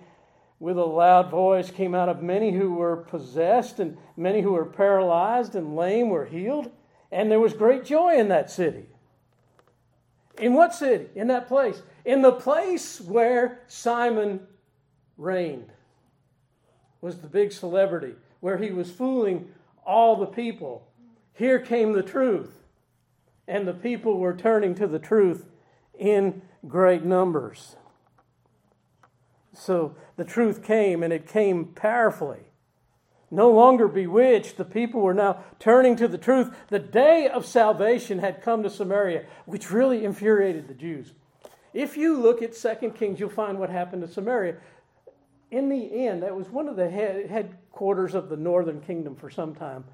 with 0.58 0.76
a 0.76 0.84
loud 0.84 1.30
voice 1.30 1.70
came 1.70 1.94
out 1.94 2.08
of 2.08 2.22
many 2.22 2.52
who 2.52 2.74
were 2.74 2.96
possessed, 2.96 3.80
and 3.80 3.96
many 4.16 4.42
who 4.42 4.52
were 4.52 4.66
paralyzed 4.66 5.54
and 5.54 5.74
lame 5.74 6.10
were 6.10 6.26
healed. 6.26 6.70
And 7.12 7.30
there 7.30 7.40
was 7.40 7.52
great 7.52 7.84
joy 7.84 8.16
in 8.16 8.28
that 8.28 8.50
city. 8.50 8.86
In 10.38 10.54
what 10.54 10.74
city? 10.74 11.06
In 11.14 11.28
that 11.28 11.48
place. 11.48 11.82
In 12.04 12.22
the 12.22 12.32
place 12.32 13.00
where 13.00 13.60
Simon 13.66 14.40
reigned, 15.16 15.72
was 17.00 17.18
the 17.18 17.28
big 17.28 17.52
celebrity, 17.52 18.14
where 18.40 18.58
he 18.58 18.70
was 18.70 18.90
fooling 18.90 19.48
all 19.84 20.16
the 20.16 20.26
people. 20.26 20.86
Here 21.34 21.58
came 21.58 21.92
the 21.92 22.02
truth. 22.02 22.58
And 23.48 23.66
the 23.66 23.74
people 23.74 24.18
were 24.18 24.36
turning 24.36 24.74
to 24.76 24.86
the 24.86 24.98
truth 24.98 25.46
in 25.98 26.42
great 26.68 27.04
numbers. 27.04 27.76
So 29.52 29.96
the 30.16 30.24
truth 30.24 30.62
came, 30.62 31.02
and 31.02 31.12
it 31.12 31.26
came 31.26 31.66
powerfully. 31.66 32.49
No 33.30 33.50
longer 33.50 33.86
bewitched, 33.86 34.56
the 34.56 34.64
people 34.64 35.00
were 35.00 35.14
now 35.14 35.44
turning 35.58 35.94
to 35.96 36.08
the 36.08 36.18
truth. 36.18 36.54
The 36.68 36.80
day 36.80 37.28
of 37.28 37.46
salvation 37.46 38.18
had 38.18 38.42
come 38.42 38.62
to 38.64 38.70
Samaria, 38.70 39.24
which 39.46 39.70
really 39.70 40.04
infuriated 40.04 40.66
the 40.66 40.74
Jews. 40.74 41.12
If 41.72 41.96
you 41.96 42.18
look 42.20 42.42
at 42.42 42.56
2 42.56 42.90
Kings, 42.90 43.20
you'll 43.20 43.30
find 43.30 43.58
what 43.58 43.70
happened 43.70 44.02
to 44.02 44.08
Samaria. 44.08 44.56
In 45.50 45.68
the 45.68 46.06
end, 46.06 46.22
that 46.24 46.36
was 46.36 46.48
one 46.48 46.68
of 46.68 46.76
the 46.76 46.90
headquarters 46.90 48.14
of 48.14 48.28
the 48.28 48.36
northern 48.36 48.80
kingdom 48.80 49.14
for 49.14 49.30
some 49.30 49.54
time. 49.54 49.84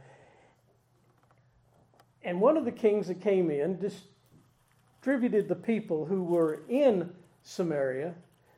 And 2.23 2.40
one 2.40 2.57
of 2.57 2.64
the 2.64 2.73
kings 2.73 3.09
that 3.09 3.21
came 3.21 3.50
in 3.50 3.78
distributed 3.78 5.49
the 5.49 5.55
people 5.55 6.07
who 6.07 6.25
were 6.25 6.62
in 6.69 7.12
Samaria 7.43 8.14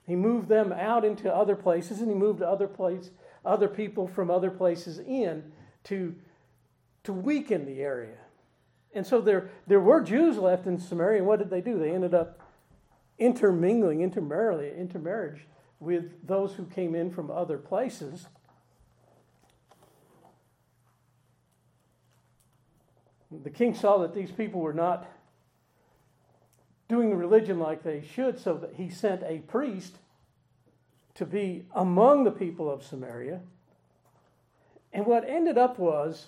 he 0.09 0.17
moved 0.17 0.49
them 0.49 0.73
out 0.73 1.05
into 1.05 1.33
other 1.33 1.55
places, 1.55 2.01
and 2.01 2.09
he 2.09 2.15
moved 2.15 2.39
to 2.39 2.49
other 2.49 2.67
place, 2.67 3.11
other 3.49 3.69
people 3.69 4.07
from 4.07 4.31
other 4.31 4.50
places 4.50 4.99
in 4.99 5.43
to, 5.85 6.14
to 7.05 7.12
weaken 7.12 7.64
the 7.64 7.81
area. 7.81 8.19
And 8.95 9.07
so 9.07 9.21
there, 9.21 9.50
there 9.67 9.81
were 9.81 10.02
Jews 10.02 10.37
left 10.37 10.67
in 10.67 10.78
Samaria, 10.78 11.19
and 11.19 11.26
what 11.26 11.38
did 11.38 11.50
they 11.50 11.61
do? 11.61 11.78
They 11.78 11.90
ended 11.90 12.14
up 12.14 12.40
intermingling, 13.19 14.02
intermarrying, 14.02 14.76
intermarriage 14.76 15.47
with 15.81 16.26
those 16.26 16.55
who 16.55 16.64
came 16.64 16.95
in 16.95 17.11
from 17.11 17.31
other 17.31 17.59
places. 17.59 18.26
The 23.31 23.50
king 23.50 23.75
saw 23.75 23.99
that 23.99 24.14
these 24.14 24.31
people 24.31 24.61
were 24.61 24.73
not 24.73 25.07
doing 26.88 27.11
the 27.11 27.17
religion 27.17 27.59
like 27.59 27.83
they 27.83 28.02
should, 28.14 28.40
so 28.40 28.55
that 28.55 28.75
he 28.75 28.88
sent 28.88 29.23
a 29.23 29.38
priest 29.38 29.99
to 31.19 31.27
be 31.27 31.67
among 31.75 32.25
the 32.25 32.31
people 32.31 32.71
of 32.71 32.83
Samaria. 32.83 33.41
And 34.93 35.07
what 35.07 35.29
ended 35.29 35.59
up 35.59 35.79
was 35.79 36.27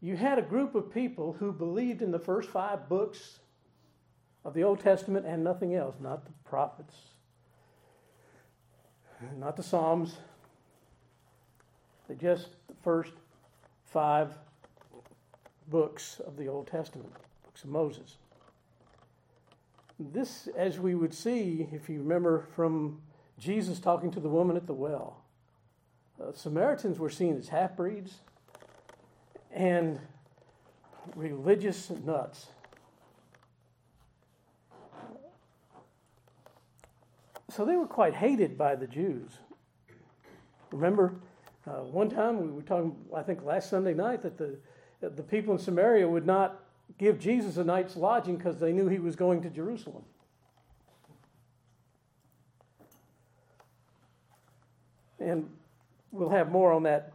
you 0.00 0.16
had 0.16 0.38
a 0.38 0.42
group 0.42 0.74
of 0.74 0.92
people 0.92 1.36
who 1.38 1.52
believed 1.52 2.02
in 2.02 2.10
the 2.10 2.18
first 2.18 2.48
five 2.48 2.88
books 2.88 3.40
of 4.44 4.54
the 4.54 4.62
Old 4.62 4.80
Testament 4.80 5.26
and 5.26 5.42
nothing 5.42 5.74
else, 5.74 5.96
not 6.00 6.24
the 6.24 6.32
prophets, 6.44 6.94
not 9.36 9.56
the 9.56 9.62
Psalms, 9.62 10.16
just 12.20 12.48
the 12.68 12.74
first 12.82 13.12
five 13.86 14.34
books 15.68 16.20
of 16.26 16.36
the 16.36 16.48
Old 16.48 16.66
Testament, 16.66 17.12
books 17.44 17.64
of 17.64 17.70
Moses 17.70 18.16
this, 20.12 20.48
as 20.56 20.78
we 20.78 20.94
would 20.94 21.14
see, 21.14 21.68
if 21.72 21.88
you 21.88 21.98
remember 21.98 22.46
from 22.54 23.00
Jesus 23.38 23.80
talking 23.80 24.10
to 24.12 24.20
the 24.20 24.28
woman 24.28 24.56
at 24.56 24.66
the 24.66 24.74
well, 24.74 25.22
uh, 26.20 26.32
Samaritans 26.32 26.98
were 26.98 27.10
seen 27.10 27.36
as 27.36 27.48
half 27.48 27.76
breeds 27.76 28.20
and 29.50 29.98
religious 31.16 31.90
nuts. 31.90 32.46
So 37.50 37.64
they 37.64 37.76
were 37.76 37.86
quite 37.86 38.14
hated 38.14 38.56
by 38.56 38.76
the 38.76 38.86
Jews. 38.86 39.30
Remember, 40.70 41.16
uh, 41.66 41.80
one 41.80 42.08
time 42.08 42.40
we 42.40 42.50
were 42.50 42.62
talking, 42.62 42.96
I 43.14 43.22
think 43.22 43.44
last 43.44 43.68
Sunday 43.68 43.92
night, 43.92 44.22
that 44.22 44.38
the, 44.38 44.56
that 45.00 45.16
the 45.16 45.22
people 45.22 45.52
in 45.52 45.58
Samaria 45.58 46.08
would 46.08 46.26
not 46.26 46.62
give 46.98 47.18
Jesus 47.18 47.58
a 47.58 47.64
night's 47.64 47.94
lodging 47.96 48.36
because 48.36 48.58
they 48.58 48.72
knew 48.72 48.88
he 48.88 48.98
was 48.98 49.16
going 49.16 49.42
to 49.42 49.50
Jerusalem. 49.50 50.04
And 55.22 55.48
we'll 56.10 56.30
have 56.30 56.50
more 56.50 56.72
on 56.72 56.82
that 56.84 57.12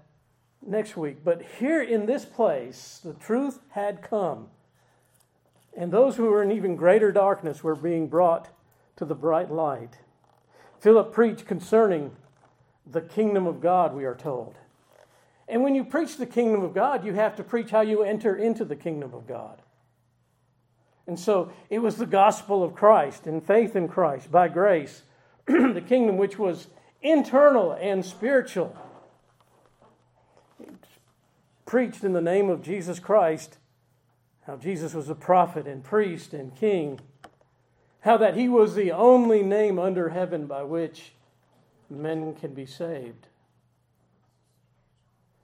next 0.65 0.97
week. 0.97 1.17
But 1.23 1.41
here 1.59 1.81
in 1.81 2.05
this 2.05 2.25
place, 2.25 2.99
the 3.03 3.13
truth 3.13 3.59
had 3.69 4.01
come. 4.01 4.47
And 5.75 5.91
those 5.91 6.15
who 6.15 6.25
were 6.25 6.41
in 6.41 6.51
even 6.51 6.75
greater 6.75 7.11
darkness 7.11 7.63
were 7.63 7.75
being 7.75 8.07
brought 8.07 8.49
to 8.95 9.05
the 9.05 9.15
bright 9.15 9.51
light. 9.51 9.99
Philip 10.79 11.13
preached 11.13 11.45
concerning 11.45 12.11
the 12.85 13.01
kingdom 13.01 13.45
of 13.45 13.61
God, 13.61 13.93
we 13.93 14.05
are 14.05 14.15
told. 14.15 14.55
And 15.47 15.63
when 15.63 15.75
you 15.75 15.83
preach 15.83 16.17
the 16.17 16.25
kingdom 16.25 16.63
of 16.63 16.73
God, 16.73 17.05
you 17.05 17.13
have 17.13 17.35
to 17.37 17.43
preach 17.43 17.69
how 17.69 17.81
you 17.81 18.03
enter 18.03 18.35
into 18.35 18.65
the 18.65 18.75
kingdom 18.75 19.13
of 19.13 19.27
God. 19.27 19.61
And 21.05 21.17
so 21.17 21.51
it 21.69 21.79
was 21.79 21.95
the 21.95 22.05
gospel 22.05 22.63
of 22.63 22.75
Christ 22.75 23.27
and 23.27 23.45
faith 23.45 23.75
in 23.75 23.87
Christ 23.87 24.31
by 24.31 24.49
grace, 24.49 25.03
the 25.45 25.83
kingdom 25.87 26.17
which 26.17 26.37
was 26.37 26.67
internal 27.09 27.73
and 27.73 28.05
spiritual. 28.05 28.75
preached 31.65 32.03
in 32.03 32.13
the 32.13 32.21
name 32.21 32.49
of 32.49 32.63
Jesus 32.63 32.97
Christ, 32.97 33.57
how 34.47 34.55
Jesus 34.55 34.93
was 34.93 35.09
a 35.09 35.15
prophet 35.15 35.67
and 35.67 35.83
priest 35.83 36.33
and 36.33 36.55
king, 36.55 36.99
how 38.01 38.15
that 38.17 38.37
he 38.37 38.47
was 38.47 38.73
the 38.73 38.91
only 38.91 39.43
name 39.43 39.77
under 39.77 40.09
heaven 40.09 40.47
by 40.47 40.63
which 40.63 41.11
men 41.89 42.33
can 42.33 42.53
be 42.53 42.65
saved. 42.65 43.27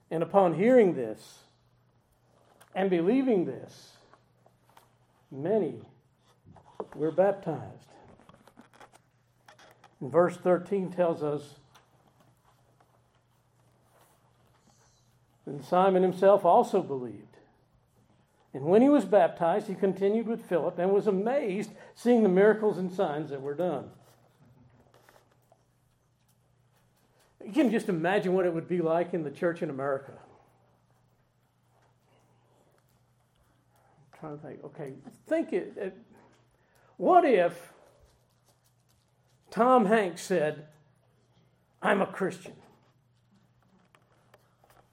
And 0.10 0.23
upon 0.23 0.54
hearing 0.54 0.93
this 0.93 1.39
and 2.73 2.89
believing 2.89 3.45
this, 3.45 3.97
many 5.30 5.76
were 6.95 7.12
baptized. 7.12 7.92
Verse 10.09 10.37
13 10.37 10.91
tells 10.91 11.23
us 11.23 11.55
and 15.45 15.63
Simon 15.63 16.03
himself 16.03 16.45
also 16.45 16.81
believed. 16.81 17.37
And 18.53 18.63
when 18.63 18.81
he 18.81 18.89
was 18.89 19.03
baptized, 19.03 19.67
he 19.67 19.75
continued 19.75 20.27
with 20.27 20.45
Philip 20.45 20.79
and 20.79 20.91
was 20.91 21.07
amazed 21.07 21.71
seeing 21.95 22.23
the 22.23 22.29
miracles 22.29 22.77
and 22.77 22.91
signs 22.91 23.29
that 23.31 23.41
were 23.41 23.55
done. 23.55 23.89
You 27.43 27.51
can 27.51 27.71
just 27.71 27.89
imagine 27.89 28.33
what 28.33 28.45
it 28.45 28.53
would 28.53 28.69
be 28.69 28.81
like 28.81 29.13
in 29.13 29.23
the 29.23 29.31
church 29.31 29.61
in 29.61 29.69
America. 29.69 30.13
trying 34.23 34.37
to 34.37 34.47
think. 34.47 34.63
Okay, 34.63 34.93
think 35.27 35.51
it, 35.51 35.73
it. 35.75 35.97
What 36.95 37.25
if 37.25 37.72
Tom 39.53 39.85
Hanks 39.85 40.23
said, 40.23 40.65
"I'm 41.79 42.01
a 42.01 42.07
Christian"? 42.07 42.55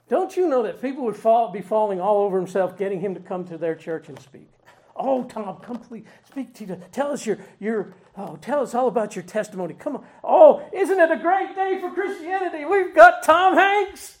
Don't 0.07 0.37
you 0.37 0.47
know 0.47 0.61
that 0.61 0.79
people 0.79 1.03
would 1.05 1.15
fall, 1.15 1.51
be 1.51 1.61
falling 1.61 1.99
all 1.99 2.17
over 2.17 2.37
himself, 2.37 2.77
getting 2.77 2.99
him 2.99 3.15
to 3.15 3.19
come 3.19 3.43
to 3.45 3.57
their 3.57 3.73
church 3.73 4.07
and 4.07 4.19
speak? 4.19 4.47
Oh, 4.95 5.23
Tom, 5.23 5.57
come 5.61 5.79
please 5.79 6.03
speak 6.29 6.53
to 6.53 6.65
you. 6.65 6.79
Tell 6.91 7.11
us 7.11 7.25
your 7.25 7.39
your 7.59 7.95
oh, 8.15 8.35
tell 8.35 8.61
us 8.61 8.75
all 8.75 8.87
about 8.87 9.15
your 9.15 9.23
testimony. 9.23 9.73
Come 9.73 9.95
on. 9.95 10.05
Oh, 10.23 10.61
isn't 10.71 10.99
it 10.99 11.09
a 11.09 11.17
great 11.17 11.55
day 11.55 11.79
for 11.81 11.89
Christianity? 11.89 12.63
We've 12.63 12.93
got 12.93 13.23
Tom 13.23 13.55
Hanks. 13.55 14.19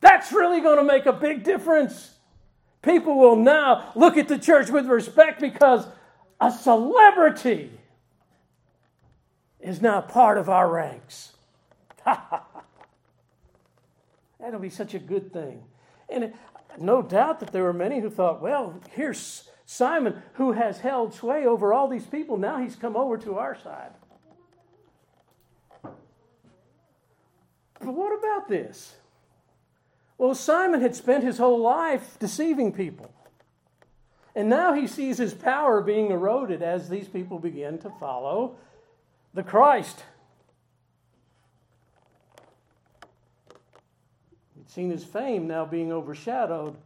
That's 0.00 0.32
really 0.32 0.60
going 0.60 0.78
to 0.78 0.84
make 0.84 1.06
a 1.06 1.12
big 1.12 1.44
difference. 1.44 2.16
People 2.82 3.16
will 3.16 3.36
now 3.36 3.92
look 3.94 4.16
at 4.16 4.26
the 4.26 4.38
church 4.38 4.70
with 4.70 4.86
respect 4.86 5.40
because 5.40 5.86
a 6.40 6.50
celebrity 6.50 7.70
is 9.64 9.80
now 9.80 10.00
part 10.00 10.36
of 10.36 10.48
our 10.48 10.70
ranks. 10.70 11.32
That'll 12.04 12.42
be 14.60 14.68
such 14.68 14.94
a 14.94 14.98
good 14.98 15.32
thing. 15.32 15.62
And 16.08 16.34
no 16.78 17.00
doubt 17.00 17.40
that 17.40 17.50
there 17.50 17.62
were 17.62 17.72
many 17.72 18.00
who 18.00 18.10
thought, 18.10 18.42
well, 18.42 18.78
here's 18.90 19.48
Simon 19.64 20.22
who 20.34 20.52
has 20.52 20.80
held 20.80 21.14
sway 21.14 21.46
over 21.46 21.72
all 21.72 21.88
these 21.88 22.06
people. 22.06 22.36
Now 22.36 22.58
he's 22.58 22.76
come 22.76 22.94
over 22.94 23.16
to 23.18 23.38
our 23.38 23.58
side. 23.58 23.92
But 27.80 27.94
what 27.94 28.18
about 28.18 28.48
this? 28.48 28.96
Well, 30.18 30.34
Simon 30.34 30.82
had 30.82 30.94
spent 30.94 31.24
his 31.24 31.38
whole 31.38 31.60
life 31.60 32.18
deceiving 32.18 32.72
people. 32.72 33.10
And 34.36 34.50
now 34.50 34.74
he 34.74 34.86
sees 34.86 35.16
his 35.16 35.32
power 35.32 35.80
being 35.80 36.10
eroded 36.10 36.62
as 36.62 36.88
these 36.88 37.08
people 37.08 37.38
begin 37.38 37.78
to 37.78 37.90
follow 37.98 38.56
the 39.34 39.42
Christ. 39.42 40.04
He'd 44.56 44.70
seen 44.70 44.90
his 44.90 45.04
fame 45.04 45.48
now 45.48 45.66
being 45.66 45.92
overshadowed, 45.92 46.76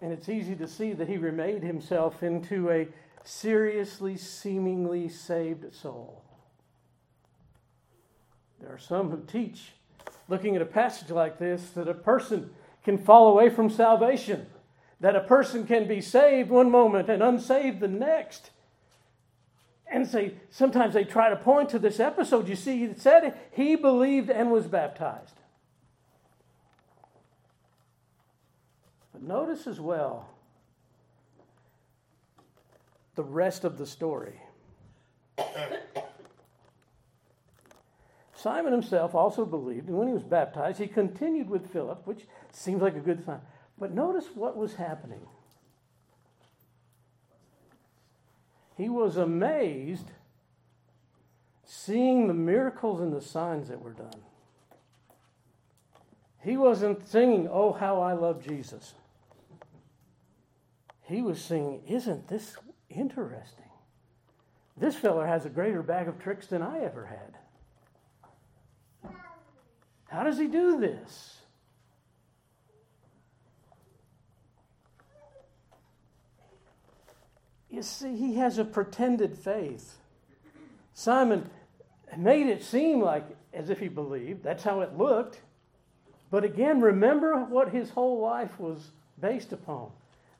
and 0.00 0.12
it's 0.12 0.28
easy 0.28 0.56
to 0.56 0.66
see 0.66 0.94
that 0.94 1.08
he 1.08 1.18
remade 1.18 1.62
himself 1.62 2.22
into 2.22 2.70
a 2.70 2.88
seriously, 3.24 4.16
seemingly 4.16 5.08
saved 5.08 5.72
soul. 5.74 6.24
There 8.58 8.72
are 8.72 8.78
some 8.78 9.10
who 9.10 9.22
teach, 9.26 9.72
looking 10.28 10.56
at 10.56 10.62
a 10.62 10.66
passage 10.66 11.10
like 11.10 11.38
this, 11.38 11.70
that 11.70 11.88
a 11.88 11.94
person 11.94 12.50
can 12.84 12.96
fall 12.96 13.28
away 13.28 13.50
from 13.50 13.68
salvation, 13.68 14.46
that 15.00 15.14
a 15.14 15.20
person 15.20 15.66
can 15.66 15.86
be 15.86 16.00
saved 16.00 16.48
one 16.48 16.70
moment 16.70 17.10
and 17.10 17.22
unsaved 17.22 17.80
the 17.80 17.88
next. 17.88 18.51
And 19.92 20.08
say, 20.08 20.34
sometimes 20.50 20.94
they 20.94 21.04
try 21.04 21.28
to 21.28 21.36
point 21.36 21.68
to 21.70 21.78
this 21.78 22.00
episode. 22.00 22.48
You 22.48 22.56
see, 22.56 22.84
it 22.84 22.98
said 22.98 23.38
he 23.52 23.76
believed 23.76 24.30
and 24.30 24.50
was 24.50 24.66
baptized. 24.66 25.34
But 29.12 29.22
notice 29.22 29.66
as 29.66 29.78
well 29.78 30.30
the 33.16 33.22
rest 33.22 33.64
of 33.64 33.76
the 33.76 33.86
story. 33.86 34.40
Simon 38.34 38.72
himself 38.72 39.14
also 39.14 39.44
believed, 39.44 39.88
and 39.88 39.98
when 39.98 40.08
he 40.08 40.14
was 40.14 40.22
baptized, 40.22 40.80
he 40.80 40.86
continued 40.86 41.50
with 41.50 41.70
Philip, 41.70 42.06
which 42.06 42.26
seems 42.50 42.80
like 42.80 42.96
a 42.96 43.00
good 43.00 43.24
sign. 43.24 43.40
But 43.78 43.92
notice 43.94 44.24
what 44.34 44.56
was 44.56 44.74
happening. 44.74 45.20
He 48.82 48.88
was 48.88 49.16
amazed 49.16 50.10
seeing 51.64 52.26
the 52.26 52.34
miracles 52.34 53.00
and 53.00 53.12
the 53.12 53.20
signs 53.20 53.68
that 53.68 53.80
were 53.80 53.92
done. 53.92 54.20
He 56.40 56.56
wasn't 56.56 57.08
singing, 57.08 57.48
Oh, 57.48 57.72
how 57.72 58.00
I 58.00 58.14
love 58.14 58.44
Jesus. 58.44 58.94
He 61.02 61.22
was 61.22 61.40
singing, 61.40 61.82
Isn't 61.86 62.26
this 62.26 62.56
interesting? 62.90 63.70
This 64.76 64.96
feller 64.96 65.28
has 65.28 65.46
a 65.46 65.50
greater 65.50 65.84
bag 65.84 66.08
of 66.08 66.18
tricks 66.18 66.48
than 66.48 66.60
I 66.60 66.80
ever 66.80 67.06
had. 67.06 67.38
How 70.08 70.24
does 70.24 70.38
he 70.38 70.48
do 70.48 70.80
this? 70.80 71.41
You 77.72 77.82
see, 77.82 78.14
he 78.14 78.34
has 78.34 78.58
a 78.58 78.64
pretended 78.66 79.36
faith. 79.36 79.96
Simon 80.92 81.48
made 82.18 82.46
it 82.46 82.62
seem 82.62 83.00
like 83.00 83.24
as 83.54 83.70
if 83.70 83.80
he 83.80 83.88
believed. 83.88 84.44
That's 84.44 84.62
how 84.62 84.82
it 84.82 84.98
looked. 84.98 85.40
But 86.30 86.44
again, 86.44 86.82
remember 86.82 87.34
what 87.44 87.70
his 87.70 87.88
whole 87.88 88.20
life 88.20 88.60
was 88.60 88.90
based 89.18 89.52
upon 89.52 89.90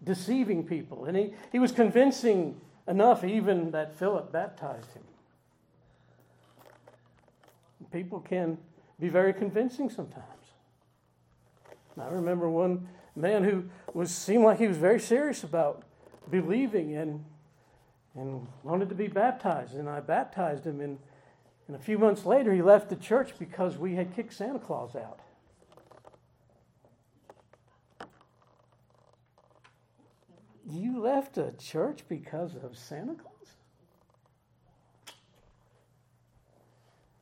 deceiving 0.04 0.62
people. 0.62 1.06
And 1.06 1.16
he, 1.16 1.32
he 1.50 1.58
was 1.58 1.72
convincing 1.72 2.60
enough, 2.86 3.24
even 3.24 3.70
that 3.70 3.94
Philip 3.94 4.30
baptized 4.30 4.92
him. 4.92 5.02
People 7.90 8.20
can 8.20 8.58
be 9.00 9.08
very 9.08 9.32
convincing 9.32 9.88
sometimes. 9.88 10.26
I 11.98 12.08
remember 12.08 12.48
one 12.50 12.88
man 13.16 13.44
who 13.44 13.64
was 13.94 14.14
seemed 14.14 14.44
like 14.44 14.58
he 14.58 14.66
was 14.66 14.76
very 14.76 15.00
serious 15.00 15.44
about 15.44 15.84
believing 16.30 16.96
and 16.96 17.24
and 18.14 18.46
wanted 18.62 18.88
to 18.90 18.94
be 18.94 19.08
baptized, 19.08 19.74
and 19.74 19.88
I 19.88 20.00
baptized 20.00 20.66
him. 20.66 20.80
And, 20.80 20.98
and 21.66 21.76
a 21.76 21.78
few 21.78 21.98
months 21.98 22.26
later, 22.26 22.52
he 22.52 22.62
left 22.62 22.90
the 22.90 22.96
church 22.96 23.32
because 23.38 23.78
we 23.78 23.94
had 23.94 24.14
kicked 24.14 24.34
Santa 24.34 24.58
Claus 24.58 24.94
out. 24.94 25.20
You 30.68 31.00
left 31.00 31.38
a 31.38 31.52
church 31.52 32.00
because 32.08 32.54
of 32.54 32.76
Santa 32.76 33.14
Claus? 33.14 33.28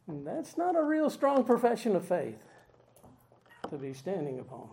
That's 0.08 0.58
not 0.58 0.76
a 0.76 0.82
real 0.82 1.08
strong 1.08 1.44
profession 1.44 1.94
of 1.94 2.04
faith 2.04 2.42
to 3.70 3.78
be 3.78 3.94
standing 3.94 4.40
upon. 4.40 4.68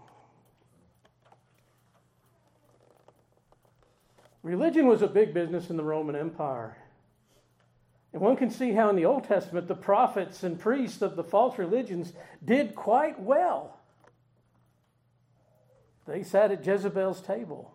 Religion 4.47 4.87
was 4.87 5.01
a 5.01 5.07
big 5.07 5.33
business 5.33 5.69
in 5.69 5.75
the 5.75 5.83
Roman 5.83 6.15
Empire. 6.15 6.77
And 8.13 8.21
one 8.21 8.37
can 8.37 8.49
see 8.49 8.71
how 8.71 8.89
in 8.89 8.95
the 8.95 9.03
Old 9.03 9.25
Testament 9.25 9.67
the 9.67 9.75
prophets 9.75 10.41
and 10.41 10.57
priests 10.57 11.01
of 11.01 11.17
the 11.17 11.23
false 11.23 11.57
religions 11.57 12.13
did 12.45 12.73
quite 12.73 13.19
well. 13.19 13.77
They 16.07 16.23
sat 16.23 16.51
at 16.51 16.65
Jezebel's 16.65 17.19
table. 17.19 17.73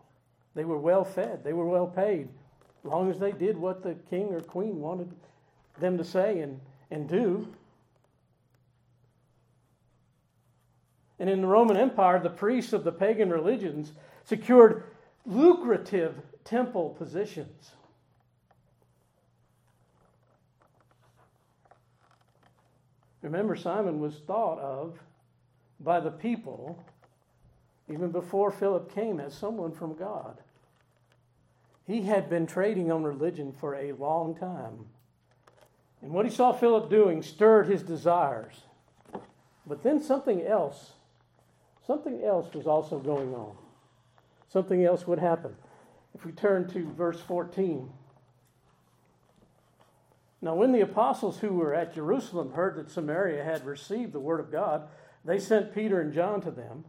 They 0.54 0.64
were 0.64 0.78
well 0.78 1.04
fed, 1.04 1.44
they 1.44 1.52
were 1.52 1.66
well 1.66 1.86
paid, 1.86 2.30
as 2.82 2.90
long 2.90 3.10
as 3.10 3.18
they 3.18 3.32
did 3.32 3.58
what 3.58 3.82
the 3.82 3.94
king 4.08 4.32
or 4.32 4.40
queen 4.40 4.80
wanted 4.80 5.12
them 5.78 5.98
to 5.98 6.04
say 6.04 6.40
and 6.40 6.58
and 6.90 7.06
do. 7.06 7.48
And 11.18 11.28
in 11.28 11.42
the 11.42 11.46
Roman 11.46 11.76
Empire, 11.76 12.18
the 12.18 12.30
priests 12.30 12.72
of 12.72 12.82
the 12.82 12.92
pagan 12.92 13.28
religions 13.28 13.92
secured 14.24 14.84
lucrative 15.26 16.14
temple 16.44 16.90
positions. 16.98 17.72
Remember, 23.22 23.54
Simon 23.54 24.00
was 24.00 24.16
thought 24.26 24.58
of 24.58 24.98
by 25.78 26.00
the 26.00 26.10
people, 26.10 26.84
even 27.88 28.10
before 28.10 28.50
Philip 28.50 28.92
came, 28.92 29.20
as 29.20 29.32
someone 29.32 29.72
from 29.72 29.94
God. 29.94 30.38
He 31.86 32.02
had 32.02 32.28
been 32.28 32.46
trading 32.46 32.90
on 32.90 33.04
religion 33.04 33.52
for 33.52 33.74
a 33.74 33.92
long 33.92 34.34
time. 34.34 34.86
And 36.00 36.12
what 36.12 36.26
he 36.26 36.32
saw 36.32 36.52
Philip 36.52 36.90
doing 36.90 37.22
stirred 37.22 37.68
his 37.68 37.82
desires. 37.82 38.62
But 39.66 39.82
then 39.82 40.02
something 40.02 40.42
else, 40.42 40.92
something 41.86 42.24
else 42.24 42.52
was 42.54 42.66
also 42.66 42.98
going 42.98 43.34
on. 43.34 43.56
Something 44.48 44.84
else 44.84 45.06
would 45.06 45.20
happen. 45.20 45.54
If 46.14 46.24
we 46.24 46.32
turn 46.32 46.68
to 46.68 46.90
verse 46.92 47.20
14. 47.20 47.90
Now, 50.40 50.54
when 50.54 50.72
the 50.72 50.80
apostles 50.80 51.38
who 51.38 51.54
were 51.54 51.74
at 51.74 51.94
Jerusalem 51.94 52.52
heard 52.52 52.76
that 52.76 52.90
Samaria 52.90 53.44
had 53.44 53.64
received 53.64 54.12
the 54.12 54.20
word 54.20 54.40
of 54.40 54.50
God, 54.50 54.88
they 55.24 55.38
sent 55.38 55.74
Peter 55.74 56.00
and 56.00 56.12
John 56.12 56.40
to 56.40 56.50
them, 56.50 56.84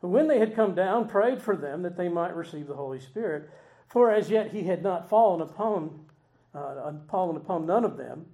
who, 0.00 0.08
when 0.08 0.28
they 0.28 0.38
had 0.38 0.54
come 0.54 0.74
down, 0.74 1.08
prayed 1.08 1.40
for 1.40 1.56
them 1.56 1.82
that 1.82 1.96
they 1.96 2.08
might 2.08 2.36
receive 2.36 2.66
the 2.66 2.76
Holy 2.76 3.00
Spirit. 3.00 3.48
For 3.86 4.10
as 4.10 4.28
yet 4.28 4.52
he 4.52 4.64
had 4.64 4.82
not 4.82 5.08
fallen 5.08 5.40
upon 5.40 6.08
uh, 6.54 6.92
fallen 7.10 7.36
upon 7.36 7.66
none 7.66 7.84
of 7.84 7.96
them. 7.96 8.26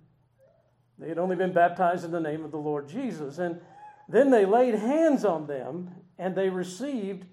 They 0.98 1.08
had 1.08 1.18
only 1.18 1.36
been 1.36 1.52
baptized 1.52 2.04
in 2.04 2.10
the 2.10 2.20
name 2.20 2.44
of 2.44 2.52
the 2.52 2.58
Lord 2.58 2.88
Jesus. 2.88 3.38
And 3.38 3.60
then 4.08 4.30
they 4.30 4.46
laid 4.46 4.74
hands 4.74 5.24
on 5.24 5.46
them 5.46 5.90
and 6.18 6.34
they 6.34 6.48
received 6.48 7.26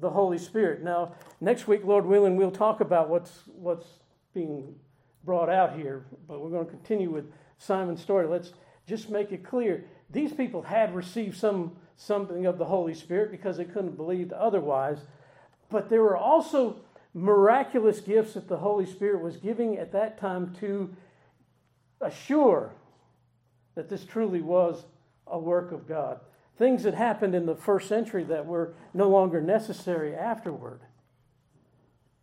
the 0.00 0.10
Holy 0.10 0.38
Spirit. 0.38 0.82
Now, 0.82 1.12
next 1.40 1.66
week, 1.66 1.82
Lord 1.84 2.06
willing, 2.06 2.36
we'll 2.36 2.50
talk 2.50 2.80
about 2.80 3.08
what's, 3.08 3.42
what's 3.46 3.86
being 4.34 4.74
brought 5.24 5.48
out 5.48 5.76
here, 5.76 6.06
but 6.28 6.40
we're 6.40 6.50
going 6.50 6.66
to 6.66 6.70
continue 6.70 7.10
with 7.10 7.30
Simon's 7.58 8.02
story. 8.02 8.26
Let's 8.26 8.52
just 8.86 9.10
make 9.10 9.32
it 9.32 9.44
clear. 9.44 9.84
These 10.10 10.32
people 10.32 10.62
had 10.62 10.94
received 10.94 11.36
some 11.36 11.76
something 11.96 12.46
of 12.46 12.58
the 12.58 12.64
Holy 12.64 12.94
Spirit 12.94 13.30
because 13.30 13.56
they 13.56 13.64
couldn't 13.64 13.96
believe 13.96 14.32
otherwise, 14.32 14.98
but 15.70 15.88
there 15.88 16.02
were 16.02 16.16
also 16.16 16.76
miraculous 17.14 18.00
gifts 18.00 18.34
that 18.34 18.48
the 18.48 18.58
Holy 18.58 18.84
Spirit 18.84 19.22
was 19.22 19.38
giving 19.38 19.78
at 19.78 19.92
that 19.92 20.18
time 20.18 20.54
to 20.60 20.94
assure 22.02 22.72
that 23.74 23.88
this 23.88 24.04
truly 24.04 24.42
was 24.42 24.84
a 25.26 25.38
work 25.38 25.72
of 25.72 25.88
God. 25.88 26.20
Things 26.58 26.84
that 26.84 26.94
happened 26.94 27.34
in 27.34 27.46
the 27.46 27.54
first 27.54 27.88
century 27.88 28.24
that 28.24 28.46
were 28.46 28.74
no 28.94 29.08
longer 29.08 29.40
necessary 29.40 30.14
afterward. 30.14 30.80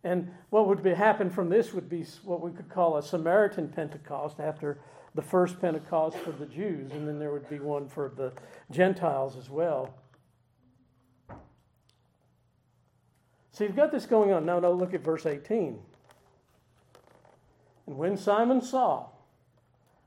And 0.02 0.30
what 0.50 0.66
would 0.66 0.82
be, 0.82 0.90
happen 0.90 1.30
from 1.30 1.48
this 1.48 1.72
would 1.72 1.88
be 1.88 2.04
what 2.24 2.42
we 2.42 2.50
could 2.50 2.68
call 2.68 2.96
a 2.96 3.02
Samaritan 3.02 3.68
Pentecost 3.68 4.40
after 4.40 4.78
the 5.14 5.22
first 5.22 5.60
Pentecost 5.60 6.16
for 6.18 6.32
the 6.32 6.46
Jews, 6.46 6.90
and 6.90 7.06
then 7.06 7.18
there 7.20 7.30
would 7.30 7.48
be 7.48 7.60
one 7.60 7.88
for 7.88 8.12
the 8.14 8.32
Gentiles 8.70 9.36
as 9.36 9.48
well. 9.48 9.94
So 13.52 13.62
you've 13.62 13.76
got 13.76 13.92
this 13.92 14.04
going 14.04 14.32
on. 14.32 14.44
Now, 14.44 14.58
now 14.58 14.72
look 14.72 14.94
at 14.94 15.04
verse 15.04 15.26
18. 15.26 15.78
And 17.86 17.96
when 17.96 18.16
Simon 18.16 18.60
saw 18.60 19.06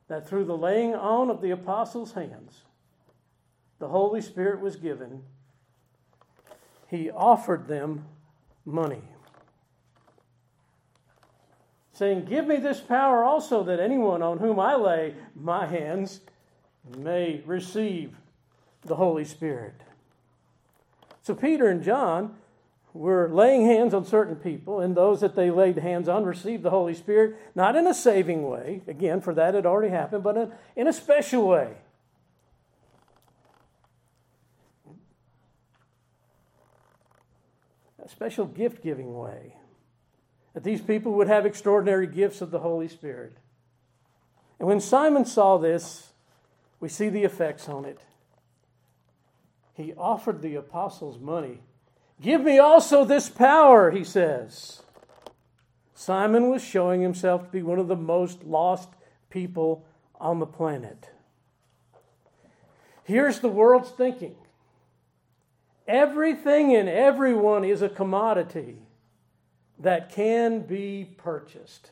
that 0.10 0.28
through 0.28 0.46
the 0.46 0.58
laying 0.58 0.94
on 0.94 1.30
of 1.30 1.42
the 1.42 1.52
apostles' 1.52 2.12
hands 2.12 2.64
the 3.80 3.88
Holy 3.88 4.22
Spirit 4.22 4.60
was 4.60 4.76
given, 4.76 5.24
he 6.90 7.10
offered 7.10 7.68
them 7.68 8.06
money, 8.66 9.02
saying, 11.94 12.26
Give 12.26 12.48
me 12.48 12.58
this 12.58 12.80
power 12.80 13.24
also, 13.24 13.64
that 13.64 13.80
anyone 13.80 14.22
on 14.22 14.40
whom 14.40 14.60
I 14.60 14.76
lay 14.76 15.16
my 15.36 15.66
hands 15.66 16.22
may 16.98 17.42
receive 17.46 18.16
the 18.84 18.96
Holy 18.96 19.26
Spirit. 19.26 19.76
So 21.22 21.36
Peter 21.36 21.68
and 21.68 21.84
John 21.84 22.36
were 22.94 23.30
laying 23.32 23.66
hands 23.66 23.94
on 23.94 24.06
certain 24.06 24.36
people, 24.36 24.80
and 24.80 24.96
those 24.96 25.22
that 25.22 25.36
they 25.36 25.52
laid 25.52 25.78
hands 25.78 26.08
on 26.10 26.24
received 26.24 26.64
the 26.64 26.70
Holy 26.70 26.94
Spirit, 26.94 27.36
not 27.54 27.76
in 27.76 27.86
a 27.86 27.94
saving 27.94 28.50
way, 28.50 28.82
again, 28.88 29.22
for 29.22 29.34
that 29.34 29.54
had 29.54 29.66
already 29.66 29.92
happened, 29.92 30.24
but 30.24 30.52
in, 30.76 30.88
a 30.88 30.94
special 30.94 31.48
way. 31.48 31.76
A 38.08 38.10
special 38.10 38.46
gift 38.46 38.82
giving 38.82 39.14
way. 39.14 39.58
That 40.54 40.64
these 40.64 40.80
people 40.80 41.12
would 41.14 41.28
have 41.28 41.46
extraordinary 41.46 42.08
gifts 42.08 42.40
of 42.40 42.52
the 42.52 42.60
Holy 42.60 42.88
Spirit. 42.88 43.34
And 44.60 44.68
when 44.70 44.80
Simon 44.80 45.26
saw 45.26 45.58
this, 45.58 46.14
we 46.80 46.88
see 46.88 47.10
the 47.10 47.26
effects 47.26 47.68
on 47.68 47.84
it. 47.84 48.00
He 49.74 49.94
offered 49.94 50.42
the 50.42 50.56
apostles 50.56 51.20
money 51.20 51.60
Give 52.20 52.42
me 52.42 52.58
also 52.58 53.06
this 53.06 53.30
power, 53.30 53.92
he 53.92 54.04
says. 54.04 54.82
Simon 55.94 56.50
was 56.50 56.64
showing 56.64 57.02
himself 57.02 57.44
to 57.44 57.50
be 57.50 57.62
one 57.62 57.78
of 57.78 57.88
the 57.88 57.96
most 57.96 58.44
lost 58.44 58.90
people 59.30 59.86
on 60.16 60.40
the 60.40 60.48
planet. 60.48 61.12
Here's 63.04 63.40
the 63.40 63.50
world's 63.50 63.92
thinking 63.92 64.36
everything 65.88 66.76
and 66.76 66.90
everyone 66.90 67.64
is 67.64 67.82
a 67.82 67.90
commodity 67.90 68.80
that 69.80 70.12
can 70.12 70.62
be 70.62 71.10
purchased. 71.18 71.92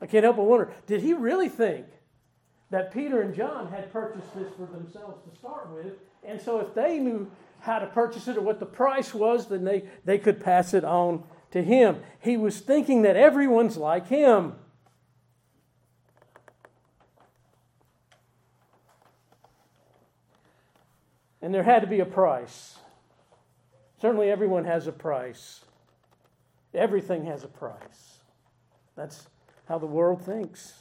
I 0.00 0.06
can't 0.06 0.24
help 0.24 0.36
but 0.36 0.44
wonder 0.44 0.72
did 0.86 1.02
he 1.02 1.14
really 1.14 1.48
think 1.48 1.86
that 2.70 2.92
Peter 2.92 3.20
and 3.20 3.34
John 3.34 3.68
had 3.68 3.92
purchased 3.92 4.34
this 4.34 4.52
for 4.56 4.66
themselves 4.66 5.22
to 5.30 5.38
start 5.38 5.70
with? 5.70 5.94
And 6.24 6.40
so 6.40 6.60
if 6.60 6.74
they 6.74 6.98
knew 6.98 7.30
how 7.60 7.78
to 7.78 7.86
purchase 7.86 8.26
it 8.26 8.36
or 8.36 8.40
what 8.40 8.58
the 8.58 8.66
price 8.66 9.14
was, 9.14 9.46
then 9.46 9.64
they, 9.64 9.84
they 10.04 10.18
could 10.18 10.40
pass 10.40 10.74
it 10.74 10.84
on 10.84 11.22
to 11.52 11.62
him. 11.62 12.00
He 12.20 12.36
was 12.36 12.60
thinking 12.60 13.02
that 13.02 13.16
everyone's 13.16 13.76
like 13.76 14.08
him. 14.08 14.54
And 21.42 21.52
there 21.52 21.64
had 21.64 21.80
to 21.80 21.88
be 21.88 22.00
a 22.00 22.06
price. 22.06 22.78
Certainly, 24.00 24.30
everyone 24.30 24.64
has 24.64 24.86
a 24.86 24.92
price. 24.92 25.64
Everything 26.72 27.26
has 27.26 27.44
a 27.44 27.48
price. 27.48 28.18
That's 28.96 29.26
how 29.68 29.78
the 29.78 29.86
world 29.86 30.24
thinks. 30.24 30.72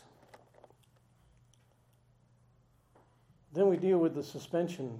Then 3.53 3.67
we 3.67 3.75
deal 3.75 3.97
with 3.97 4.15
the 4.15 4.23
suspension 4.23 4.99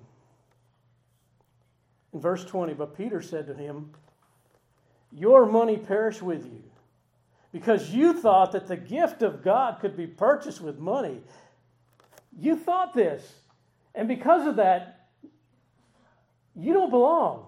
in 2.13 2.19
verse 2.19 2.43
20, 2.43 2.74
but 2.74 2.97
Peter 2.97 3.21
said 3.21 3.47
to 3.47 3.54
him, 3.54 3.91
Your 5.12 5.45
money 5.45 5.78
perish 5.78 6.21
with 6.21 6.45
you, 6.45 6.63
because 7.54 7.91
you 7.91 8.13
thought 8.13 8.52
that 8.52 8.67
the 8.67 8.76
gift 8.76 9.21
of 9.21 9.43
God 9.43 9.80
could 9.80 9.95
be 9.95 10.08
purchased 10.08 10.60
with 10.60 10.78
money. 10.78 11.21
You 12.38 12.58
thought 12.58 12.93
this, 12.93 13.39
and 13.95 14.08
because 14.08 14.45
of 14.45 14.58
that, 14.58 15.01
you 16.56 16.74
don't 16.74 16.90
belong. 16.90 17.46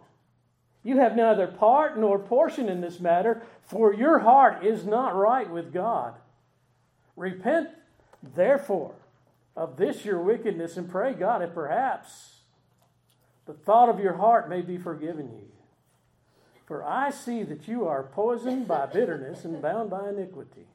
You 0.83 0.97
have 0.97 1.15
neither 1.15 1.47
part 1.47 1.97
nor 1.97 2.19
portion 2.19 2.67
in 2.67 2.81
this 2.81 2.99
matter, 2.99 3.43
for 3.61 3.93
your 3.93 4.19
heart 4.19 4.65
is 4.65 4.85
not 4.85 5.15
right 5.15 5.49
with 5.49 5.73
God. 5.73 6.15
Repent, 7.15 7.69
therefore, 8.21 8.95
of 9.55 9.77
this 9.77 10.03
your 10.03 10.21
wickedness, 10.21 10.77
and 10.77 10.89
pray 10.89 11.13
God 11.13 11.41
if 11.41 11.53
perhaps 11.53 12.41
the 13.45 13.53
thought 13.53 13.89
of 13.89 13.99
your 13.99 14.13
heart 14.13 14.49
may 14.49 14.61
be 14.61 14.77
forgiven 14.77 15.31
you. 15.33 15.47
For 16.65 16.83
I 16.83 17.11
see 17.11 17.43
that 17.43 17.67
you 17.67 17.87
are 17.87 18.03
poisoned 18.03 18.67
by 18.67 18.85
bitterness 18.85 19.45
and 19.45 19.61
bound 19.61 19.89
by 19.89 20.09
iniquity. 20.09 20.67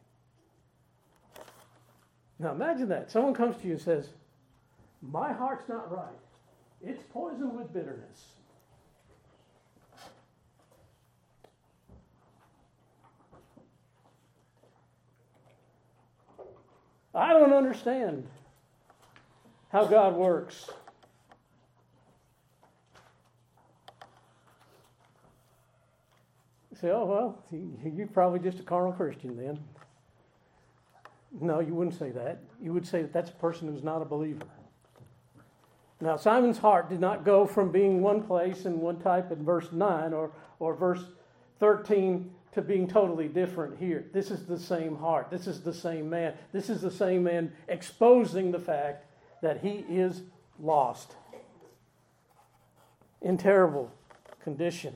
Now 2.38 2.52
imagine 2.52 2.88
that. 2.88 3.10
Someone 3.10 3.34
comes 3.34 3.56
to 3.58 3.66
you 3.66 3.72
and 3.72 3.82
says, 3.82 4.10
My 5.02 5.32
heart's 5.32 5.68
not 5.68 5.90
right. 5.90 6.27
It's 6.82 7.02
poisoned 7.10 7.56
with 7.56 7.72
bitterness. 7.72 8.26
I 17.14 17.32
don't 17.32 17.52
understand 17.52 18.26
how 19.70 19.86
God 19.86 20.14
works. 20.14 20.70
say, 26.80 26.90
oh, 26.90 27.04
well, 27.06 27.44
you're 27.84 28.06
probably 28.06 28.38
just 28.38 28.60
a 28.60 28.62
carnal 28.62 28.92
Christian 28.92 29.36
then. 29.36 29.58
No, 31.40 31.60
you 31.60 31.74
wouldn't 31.74 31.98
say 31.98 32.10
that. 32.10 32.38
You 32.62 32.72
would 32.72 32.86
say 32.86 33.02
that 33.02 33.12
that's 33.12 33.30
a 33.30 33.34
person 33.34 33.68
who's 33.68 33.82
not 33.82 34.00
a 34.00 34.04
believer. 34.04 34.46
Now, 36.00 36.16
Simon's 36.16 36.58
heart 36.58 36.88
did 36.88 37.00
not 37.00 37.24
go 37.24 37.46
from 37.46 37.72
being 37.72 38.00
one 38.02 38.22
place 38.22 38.64
and 38.64 38.80
one 38.80 39.00
type 39.00 39.32
in 39.32 39.44
verse 39.44 39.72
9 39.72 40.12
or, 40.12 40.30
or 40.60 40.74
verse 40.74 41.04
13 41.58 42.30
to 42.52 42.62
being 42.62 42.86
totally 42.86 43.28
different 43.28 43.78
here. 43.78 44.06
This 44.12 44.30
is 44.30 44.46
the 44.46 44.58
same 44.58 44.96
heart. 44.96 45.28
This 45.30 45.46
is 45.46 45.60
the 45.60 45.74
same 45.74 46.08
man. 46.08 46.34
This 46.52 46.70
is 46.70 46.80
the 46.80 46.90
same 46.90 47.24
man 47.24 47.52
exposing 47.66 48.52
the 48.52 48.60
fact 48.60 49.06
that 49.42 49.60
he 49.60 49.84
is 49.88 50.22
lost 50.60 51.14
in 53.20 53.36
terrible 53.36 53.90
condition. 54.42 54.94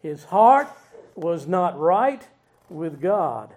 His 0.00 0.24
heart 0.24 0.68
was 1.16 1.46
not 1.46 1.78
right 1.78 2.26
with 2.68 3.00
God. 3.00 3.54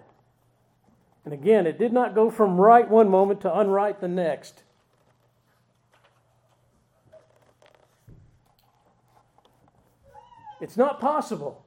And 1.24 1.34
again, 1.34 1.66
it 1.66 1.78
did 1.78 1.92
not 1.92 2.14
go 2.14 2.30
from 2.30 2.60
right 2.60 2.88
one 2.88 3.08
moment 3.08 3.40
to 3.42 3.48
unright 3.48 4.00
the 4.00 4.08
next. 4.08 4.62
It's 10.60 10.76
not 10.76 11.00
possible 11.00 11.64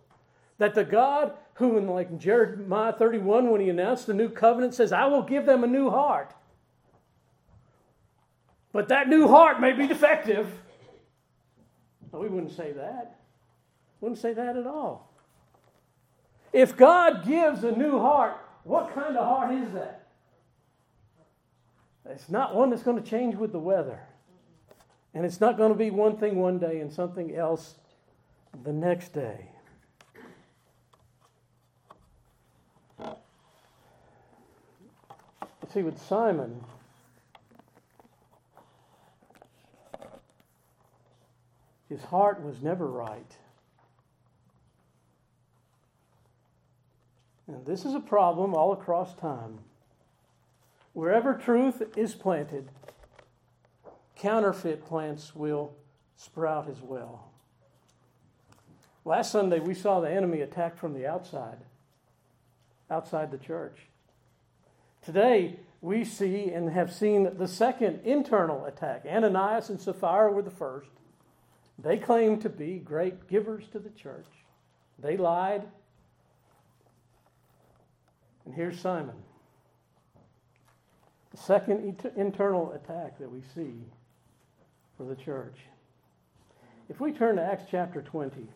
that 0.57 0.75
the 0.75 0.83
God 0.83 1.33
who, 1.55 1.77
in 1.77 1.87
like 1.87 2.17
Jeremiah 2.17 2.93
31, 2.93 3.49
when 3.49 3.61
he 3.61 3.69
announced 3.69 4.07
the 4.07 4.13
new 4.13 4.29
covenant, 4.29 4.73
says, 4.73 4.91
I 4.91 5.05
will 5.05 5.21
give 5.21 5.45
them 5.45 5.63
a 5.63 5.67
new 5.67 5.89
heart. 5.89 6.33
But 8.71 8.87
that 8.87 9.07
new 9.07 9.27
heart 9.27 9.59
may 9.61 9.73
be 9.73 9.87
defective. 9.87 10.51
We 12.11 12.27
wouldn't 12.27 12.55
say 12.55 12.71
that. 12.73 13.19
Wouldn't 14.01 14.19
say 14.19 14.33
that 14.33 14.57
at 14.57 14.67
all. 14.67 15.11
If 16.51 16.75
God 16.75 17.25
gives 17.25 17.63
a 17.63 17.71
new 17.71 17.99
heart, 17.99 18.37
what 18.63 18.93
kind 18.93 19.17
of 19.17 19.25
heart 19.25 19.53
is 19.53 19.71
that? 19.73 20.07
It's 22.09 22.29
not 22.29 22.55
one 22.55 22.69
that's 22.69 22.83
going 22.83 23.01
to 23.01 23.09
change 23.09 23.35
with 23.35 23.51
the 23.51 23.59
weather. 23.59 23.99
And 25.13 25.25
it's 25.25 25.39
not 25.39 25.57
going 25.57 25.71
to 25.71 25.77
be 25.77 25.89
one 25.89 26.17
thing 26.17 26.35
one 26.35 26.59
day 26.59 26.79
and 26.79 26.91
something 26.91 27.35
else 27.35 27.75
the 28.61 28.73
next 28.73 29.13
day. 29.13 29.49
See, 35.73 35.81
with 35.81 35.99
Simon, 35.99 36.63
his 41.89 42.03
heart 42.03 42.43
was 42.43 42.61
never 42.61 42.85
right. 42.85 43.31
And 47.47 47.65
this 47.65 47.85
is 47.85 47.95
a 47.95 47.99
problem 47.99 48.53
all 48.53 48.71
across 48.71 49.15
time. 49.15 49.59
Wherever 50.93 51.33
truth 51.33 51.81
is 51.97 52.13
planted, 52.13 52.69
counterfeit 54.15 54.85
plants 54.85 55.35
will 55.35 55.73
sprout 56.15 56.69
as 56.69 56.81
well. 56.81 57.32
Last 59.05 59.31
Sunday, 59.31 59.59
we 59.59 59.73
saw 59.73 59.99
the 59.99 60.11
enemy 60.11 60.41
attacked 60.41 60.79
from 60.79 60.93
the 60.93 61.05
outside, 61.05 61.57
outside 62.89 63.31
the 63.31 63.37
church. 63.37 63.77
Today, 65.03 65.59
we 65.81 66.05
see 66.05 66.49
and 66.51 66.69
have 66.69 66.93
seen 66.93 67.37
the 67.37 67.47
second 67.47 67.99
internal 68.05 68.63
attack. 68.65 69.03
Ananias 69.05 69.69
and 69.69 69.81
Sapphira 69.81 70.31
were 70.31 70.41
the 70.41 70.49
first. 70.49 70.89
They 71.77 71.97
claimed 71.97 72.41
to 72.43 72.49
be 72.49 72.79
great 72.79 73.27
givers 73.27 73.67
to 73.73 73.79
the 73.79 73.89
church. 73.89 74.27
They 74.97 75.17
lied, 75.17 75.63
and 78.45 78.53
here's 78.53 78.79
Simon. 78.79 79.15
The 81.31 81.37
second 81.37 82.01
internal 82.15 82.71
attack 82.71 83.17
that 83.19 83.29
we 83.29 83.41
see 83.53 83.73
for 84.95 85.03
the 85.03 85.15
church. 85.15 85.57
If 86.87 87.01
we 87.01 87.11
turn 87.11 87.35
to 87.37 87.41
Acts 87.41 87.63
chapter 87.69 88.01
20, 88.01 88.47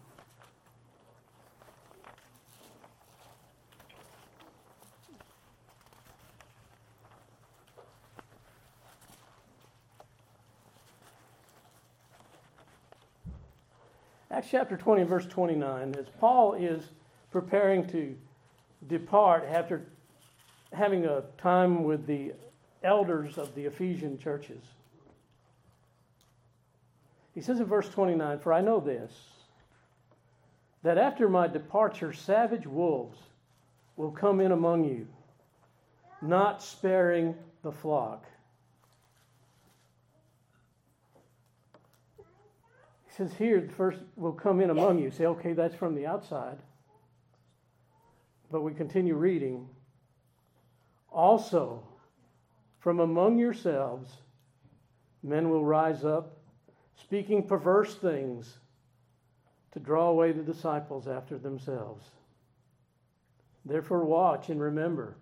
Acts 14.37 14.49
chapter 14.51 14.77
20 14.77 15.01
verse 15.01 15.25
29, 15.25 15.95
as 15.97 16.05
Paul 16.19 16.53
is 16.53 16.91
preparing 17.31 17.87
to 17.87 18.15
depart 18.87 19.43
after 19.49 19.87
having 20.71 21.05
a 21.05 21.23
time 21.39 21.83
with 21.83 22.05
the 22.05 22.33
elders 22.83 23.39
of 23.39 23.55
the 23.55 23.65
Ephesian 23.65 24.19
churches. 24.19 24.63
He 27.33 27.41
says 27.41 27.59
in 27.59 27.65
verse 27.65 27.89
29 27.89 28.37
For 28.37 28.53
I 28.53 28.61
know 28.61 28.79
this, 28.79 29.11
that 30.83 30.99
after 30.99 31.27
my 31.27 31.47
departure, 31.47 32.13
savage 32.13 32.67
wolves 32.67 33.17
will 33.95 34.11
come 34.11 34.39
in 34.39 34.51
among 34.51 34.83
you, 34.83 35.07
not 36.21 36.61
sparing 36.61 37.33
the 37.63 37.71
flock. 37.71 38.23
Says 43.17 43.33
here, 43.33 43.59
the 43.61 43.73
first 43.73 43.99
will 44.15 44.31
come 44.31 44.61
in 44.61 44.69
among 44.69 44.99
you. 44.99 45.09
Say, 45.09 45.25
okay, 45.25 45.53
that's 45.53 45.75
from 45.75 45.95
the 45.95 46.05
outside. 46.05 46.59
But 48.51 48.61
we 48.61 48.73
continue 48.73 49.15
reading. 49.15 49.67
Also, 51.11 51.83
from 52.79 52.99
among 52.99 53.39
yourselves, 53.39 54.11
men 55.23 55.49
will 55.49 55.65
rise 55.65 56.05
up, 56.05 56.37
speaking 57.01 57.47
perverse 57.47 57.95
things 57.95 58.59
to 59.71 59.79
draw 59.79 60.09
away 60.09 60.31
the 60.31 60.43
disciples 60.43 61.07
after 61.07 61.39
themselves. 61.39 62.05
Therefore, 63.65 64.05
watch 64.05 64.49
and 64.49 64.61
remember 64.61 65.17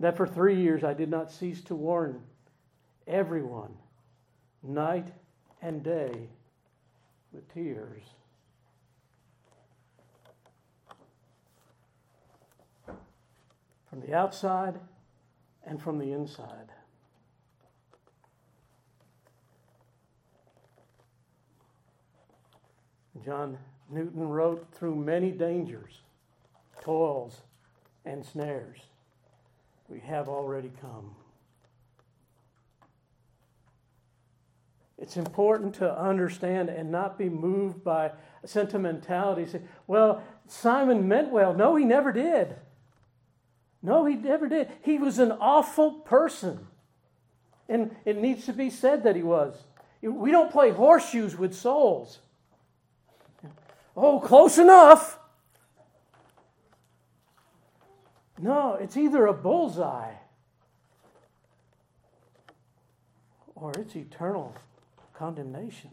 that 0.00 0.16
for 0.16 0.26
three 0.26 0.60
years 0.60 0.84
I 0.84 0.94
did 0.94 1.08
not 1.08 1.30
cease 1.30 1.62
to 1.62 1.74
warn 1.74 2.20
everyone, 3.06 3.72
night 4.62 5.06
and 5.62 5.82
day, 5.82 6.28
with 7.36 7.52
tears. 7.52 8.02
From 13.90 14.00
the 14.00 14.14
outside 14.14 14.80
and 15.66 15.80
from 15.80 15.98
the 15.98 16.12
inside. 16.12 16.72
John 23.24 23.58
Newton 23.90 24.28
wrote, 24.28 24.66
through 24.72 24.94
many 24.94 25.30
dangers, 25.30 26.00
toils, 26.80 27.42
and 28.04 28.24
snares, 28.24 28.78
we 29.88 30.00
have 30.00 30.28
already 30.28 30.70
come. 30.80 31.14
It's 34.98 35.16
important 35.16 35.74
to 35.76 35.98
understand 35.98 36.70
and 36.70 36.90
not 36.90 37.18
be 37.18 37.28
moved 37.28 37.84
by 37.84 38.12
sentimentality. 38.44 39.46
Say, 39.46 39.60
well, 39.86 40.22
Simon 40.48 41.06
meant 41.06 41.30
well. 41.30 41.52
No, 41.52 41.76
he 41.76 41.84
never 41.84 42.12
did. 42.12 42.56
No, 43.82 44.06
he 44.06 44.14
never 44.14 44.48
did. 44.48 44.70
He 44.82 44.98
was 44.98 45.18
an 45.18 45.32
awful 45.32 45.92
person. 45.92 46.66
And 47.68 47.94
it 48.04 48.16
needs 48.16 48.46
to 48.46 48.52
be 48.52 48.70
said 48.70 49.02
that 49.04 49.16
he 49.16 49.22
was. 49.22 49.64
We 50.00 50.30
don't 50.30 50.50
play 50.50 50.70
horseshoes 50.70 51.36
with 51.36 51.54
souls. 51.54 52.20
Oh, 53.96 54.20
close 54.20 54.56
enough. 54.56 55.18
No, 58.38 58.74
it's 58.74 58.96
either 58.96 59.26
a 59.26 59.32
bullseye 59.32 60.14
or 63.54 63.72
it's 63.72 63.96
eternal 63.96 64.54
condemnation. 65.18 65.90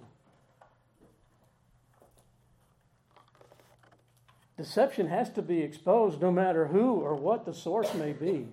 Deception 4.58 5.08
has 5.08 5.30
to 5.32 5.42
be 5.42 5.62
exposed 5.62 6.22
no 6.22 6.32
matter 6.32 6.68
who 6.68 6.96
or 6.96 7.16
what 7.16 7.46
the 7.46 7.54
source 7.54 7.94
may 7.96 8.14
be. 8.14 8.48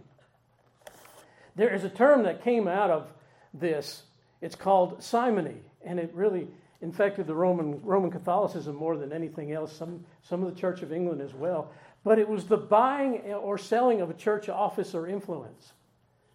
There 1.57 1.73
is 1.73 1.85
a 1.85 1.91
term 1.91 2.23
that 2.23 2.43
came 2.43 2.67
out 2.67 2.91
of 2.91 3.13
this. 3.53 4.05
It's 4.41 4.55
called 4.55 5.03
simony, 5.03 5.57
and 5.85 5.99
it 5.99 6.11
really 6.15 6.49
infected 6.81 7.27
the 7.27 7.35
Roman, 7.35 7.83
Roman 7.83 8.11
Catholicism 8.11 8.75
more 8.75 8.97
than 8.97 9.13
anything 9.13 9.53
else, 9.53 9.77
some, 9.77 10.07
some 10.23 10.43
of 10.43 10.55
the 10.55 10.59
Church 10.59 10.81
of 10.83 10.93
England 10.93 11.21
as 11.21 11.35
well. 11.35 11.71
But 12.03 12.19
it 12.19 12.29
was 12.29 12.47
the 12.47 12.57
buying 12.57 13.19
or 13.35 13.59
selling 13.59 14.01
of 14.01 14.09
a 14.09 14.15
church 14.15 14.49
office 14.49 14.95
or 14.95 15.07
influence. 15.07 15.75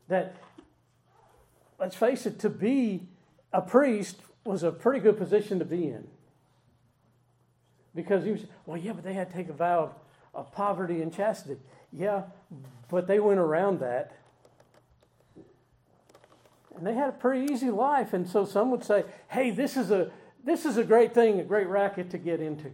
That, 0.09 0.35
let's 1.79 1.95
face 1.95 2.27
it, 2.27 2.39
to 2.41 2.49
be 2.49 3.07
a 3.55 3.61
priest 3.61 4.17
was 4.43 4.63
a 4.63 4.71
pretty 4.71 4.99
good 4.99 5.17
position 5.17 5.59
to 5.59 5.65
be 5.65 5.87
in. 5.87 6.05
Because 7.95 8.25
he 8.25 8.31
was, 8.31 8.41
well, 8.65 8.77
yeah, 8.77 8.91
but 8.91 9.05
they 9.05 9.13
had 9.13 9.29
to 9.29 9.35
take 9.35 9.49
a 9.49 9.53
vow 9.53 9.95
of, 10.33 10.51
poverty 10.51 11.01
and 11.01 11.13
chastity. 11.13 11.57
Yeah, 11.93 12.23
but 12.89 13.07
they 13.07 13.21
went 13.21 13.39
around 13.39 13.79
that. 13.79 14.17
And 16.75 16.85
they 16.85 16.93
had 16.93 17.07
a 17.07 17.13
pretty 17.13 17.53
easy 17.53 17.71
life. 17.71 18.11
And 18.11 18.27
so 18.27 18.43
some 18.43 18.69
would 18.71 18.83
say, 18.83 19.05
hey, 19.29 19.51
this 19.51 19.77
is 19.77 19.91
a 19.91 20.11
this 20.43 20.65
is 20.65 20.77
a 20.77 20.83
great 20.83 21.13
thing, 21.13 21.39
a 21.39 21.43
great 21.43 21.67
racket 21.67 22.11
to 22.11 22.17
get 22.17 22.41
into. 22.41 22.69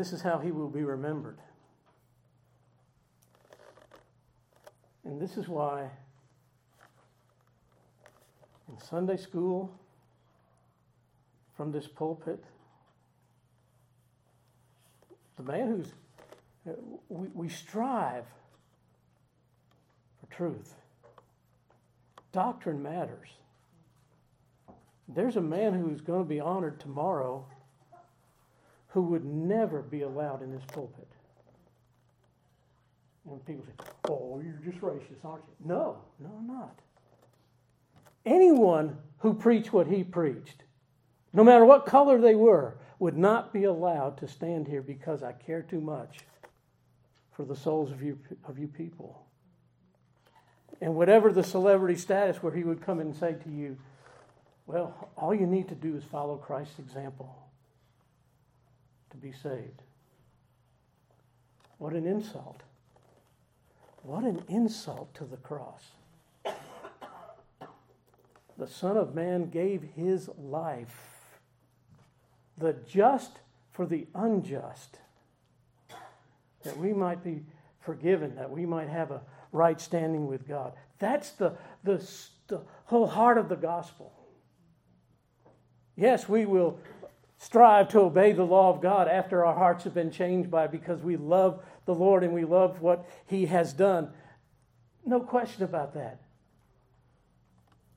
This 0.00 0.14
is 0.14 0.22
how 0.22 0.38
he 0.38 0.50
will 0.50 0.70
be 0.70 0.82
remembered. 0.82 1.36
And 5.04 5.20
this 5.20 5.36
is 5.36 5.46
why 5.46 5.90
in 8.66 8.80
Sunday 8.80 9.18
school, 9.18 9.70
from 11.54 11.70
this 11.70 11.86
pulpit, 11.86 12.42
the 15.36 15.42
man 15.42 15.68
who's, 15.68 15.92
we, 17.10 17.28
we 17.34 17.48
strive 17.50 18.24
for 20.18 20.34
truth. 20.34 20.76
Doctrine 22.32 22.82
matters. 22.82 23.28
There's 25.08 25.36
a 25.36 25.42
man 25.42 25.74
who's 25.74 26.00
going 26.00 26.22
to 26.22 26.28
be 26.28 26.40
honored 26.40 26.80
tomorrow 26.80 27.44
who 28.90 29.02
would 29.02 29.24
never 29.24 29.82
be 29.82 30.02
allowed 30.02 30.42
in 30.42 30.50
this 30.50 30.64
pulpit. 30.72 31.06
And 33.30 33.44
people 33.46 33.64
say, 33.64 33.84
oh, 34.08 34.42
you're 34.44 34.60
just 34.64 34.82
racist, 34.82 35.24
aren't 35.24 35.44
you? 35.46 35.66
No, 35.66 35.98
no, 36.18 36.30
I'm 36.38 36.46
not. 36.46 36.78
Anyone 38.26 38.96
who 39.18 39.34
preached 39.34 39.72
what 39.72 39.86
he 39.86 40.02
preached, 40.02 40.64
no 41.32 41.44
matter 41.44 41.64
what 41.64 41.86
color 41.86 42.20
they 42.20 42.34
were, 42.34 42.78
would 42.98 43.16
not 43.16 43.52
be 43.52 43.64
allowed 43.64 44.18
to 44.18 44.28
stand 44.28 44.66
here 44.66 44.82
because 44.82 45.22
I 45.22 45.32
care 45.32 45.62
too 45.62 45.80
much 45.80 46.18
for 47.32 47.44
the 47.44 47.56
souls 47.56 47.92
of 47.92 48.02
you, 48.02 48.18
of 48.46 48.58
you 48.58 48.66
people. 48.66 49.24
And 50.80 50.96
whatever 50.96 51.32
the 51.32 51.44
celebrity 51.44 51.96
status 51.96 52.42
where 52.42 52.52
he 52.52 52.64
would 52.64 52.82
come 52.82 52.98
and 52.98 53.14
say 53.14 53.34
to 53.34 53.50
you, 53.50 53.76
well, 54.66 55.10
all 55.16 55.34
you 55.34 55.46
need 55.46 55.68
to 55.68 55.74
do 55.74 55.96
is 55.96 56.02
follow 56.04 56.36
Christ's 56.36 56.78
example 56.78 57.49
to 59.10 59.16
be 59.16 59.32
saved. 59.32 59.82
What 61.78 61.92
an 61.94 62.06
insult. 62.06 62.62
What 64.02 64.24
an 64.24 64.42
insult 64.48 65.14
to 65.14 65.24
the 65.24 65.36
cross. 65.36 65.90
The 68.56 68.66
Son 68.66 68.96
of 68.96 69.14
Man 69.14 69.48
gave 69.48 69.82
his 69.96 70.28
life 70.38 71.38
the 72.58 72.74
just 72.86 73.40
for 73.72 73.86
the 73.86 74.06
unjust, 74.14 74.98
that 76.62 76.76
we 76.76 76.92
might 76.92 77.24
be 77.24 77.42
forgiven, 77.80 78.36
that 78.36 78.50
we 78.50 78.66
might 78.66 78.88
have 78.88 79.10
a 79.10 79.22
right 79.52 79.80
standing 79.80 80.26
with 80.26 80.46
God. 80.46 80.74
That's 80.98 81.30
the, 81.30 81.56
the, 81.82 82.06
the 82.48 82.60
whole 82.84 83.06
heart 83.06 83.38
of 83.38 83.48
the 83.48 83.56
gospel. 83.56 84.12
Yes, 85.96 86.28
we 86.28 86.44
will 86.44 86.78
strive 87.40 87.88
to 87.88 88.00
obey 88.00 88.32
the 88.32 88.44
law 88.44 88.68
of 88.68 88.82
God 88.82 89.08
after 89.08 89.46
our 89.46 89.54
hearts 89.54 89.84
have 89.84 89.94
been 89.94 90.10
changed 90.10 90.50
by 90.50 90.66
because 90.66 91.00
we 91.00 91.16
love 91.16 91.64
the 91.86 91.94
Lord 91.94 92.22
and 92.22 92.34
we 92.34 92.44
love 92.44 92.82
what 92.82 93.08
He 93.26 93.46
has 93.46 93.72
done. 93.72 94.10
No 95.06 95.20
question 95.20 95.64
about 95.64 95.94
that. 95.94 96.20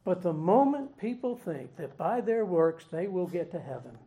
But 0.05 0.21
the 0.21 0.31
moment 0.31 0.97
people 0.97 1.35
think 1.35 1.75
that 1.75 1.97
by 1.97 2.21
their 2.21 2.45
works 2.45 2.85
they 2.89 3.07
will 3.07 3.27
get 3.27 3.51
to 3.51 3.59
heaven, 3.59 3.97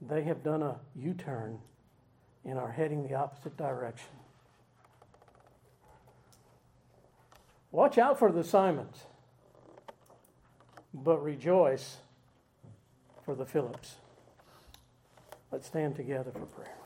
they 0.00 0.22
have 0.22 0.44
done 0.44 0.62
a 0.62 0.76
U 0.94 1.12
turn 1.12 1.58
and 2.44 2.58
are 2.60 2.70
heading 2.70 3.08
the 3.08 3.14
opposite 3.14 3.56
direction. 3.56 4.06
Watch 7.72 7.98
out 7.98 8.20
for 8.20 8.30
the 8.30 8.44
Simons, 8.44 9.02
but 10.94 11.22
rejoice 11.22 11.96
for 13.26 13.34
the 13.34 13.44
Phillips. 13.44 13.96
Let's 15.50 15.66
stand 15.66 15.96
together 15.96 16.30
for 16.30 16.46
prayer. 16.46 16.85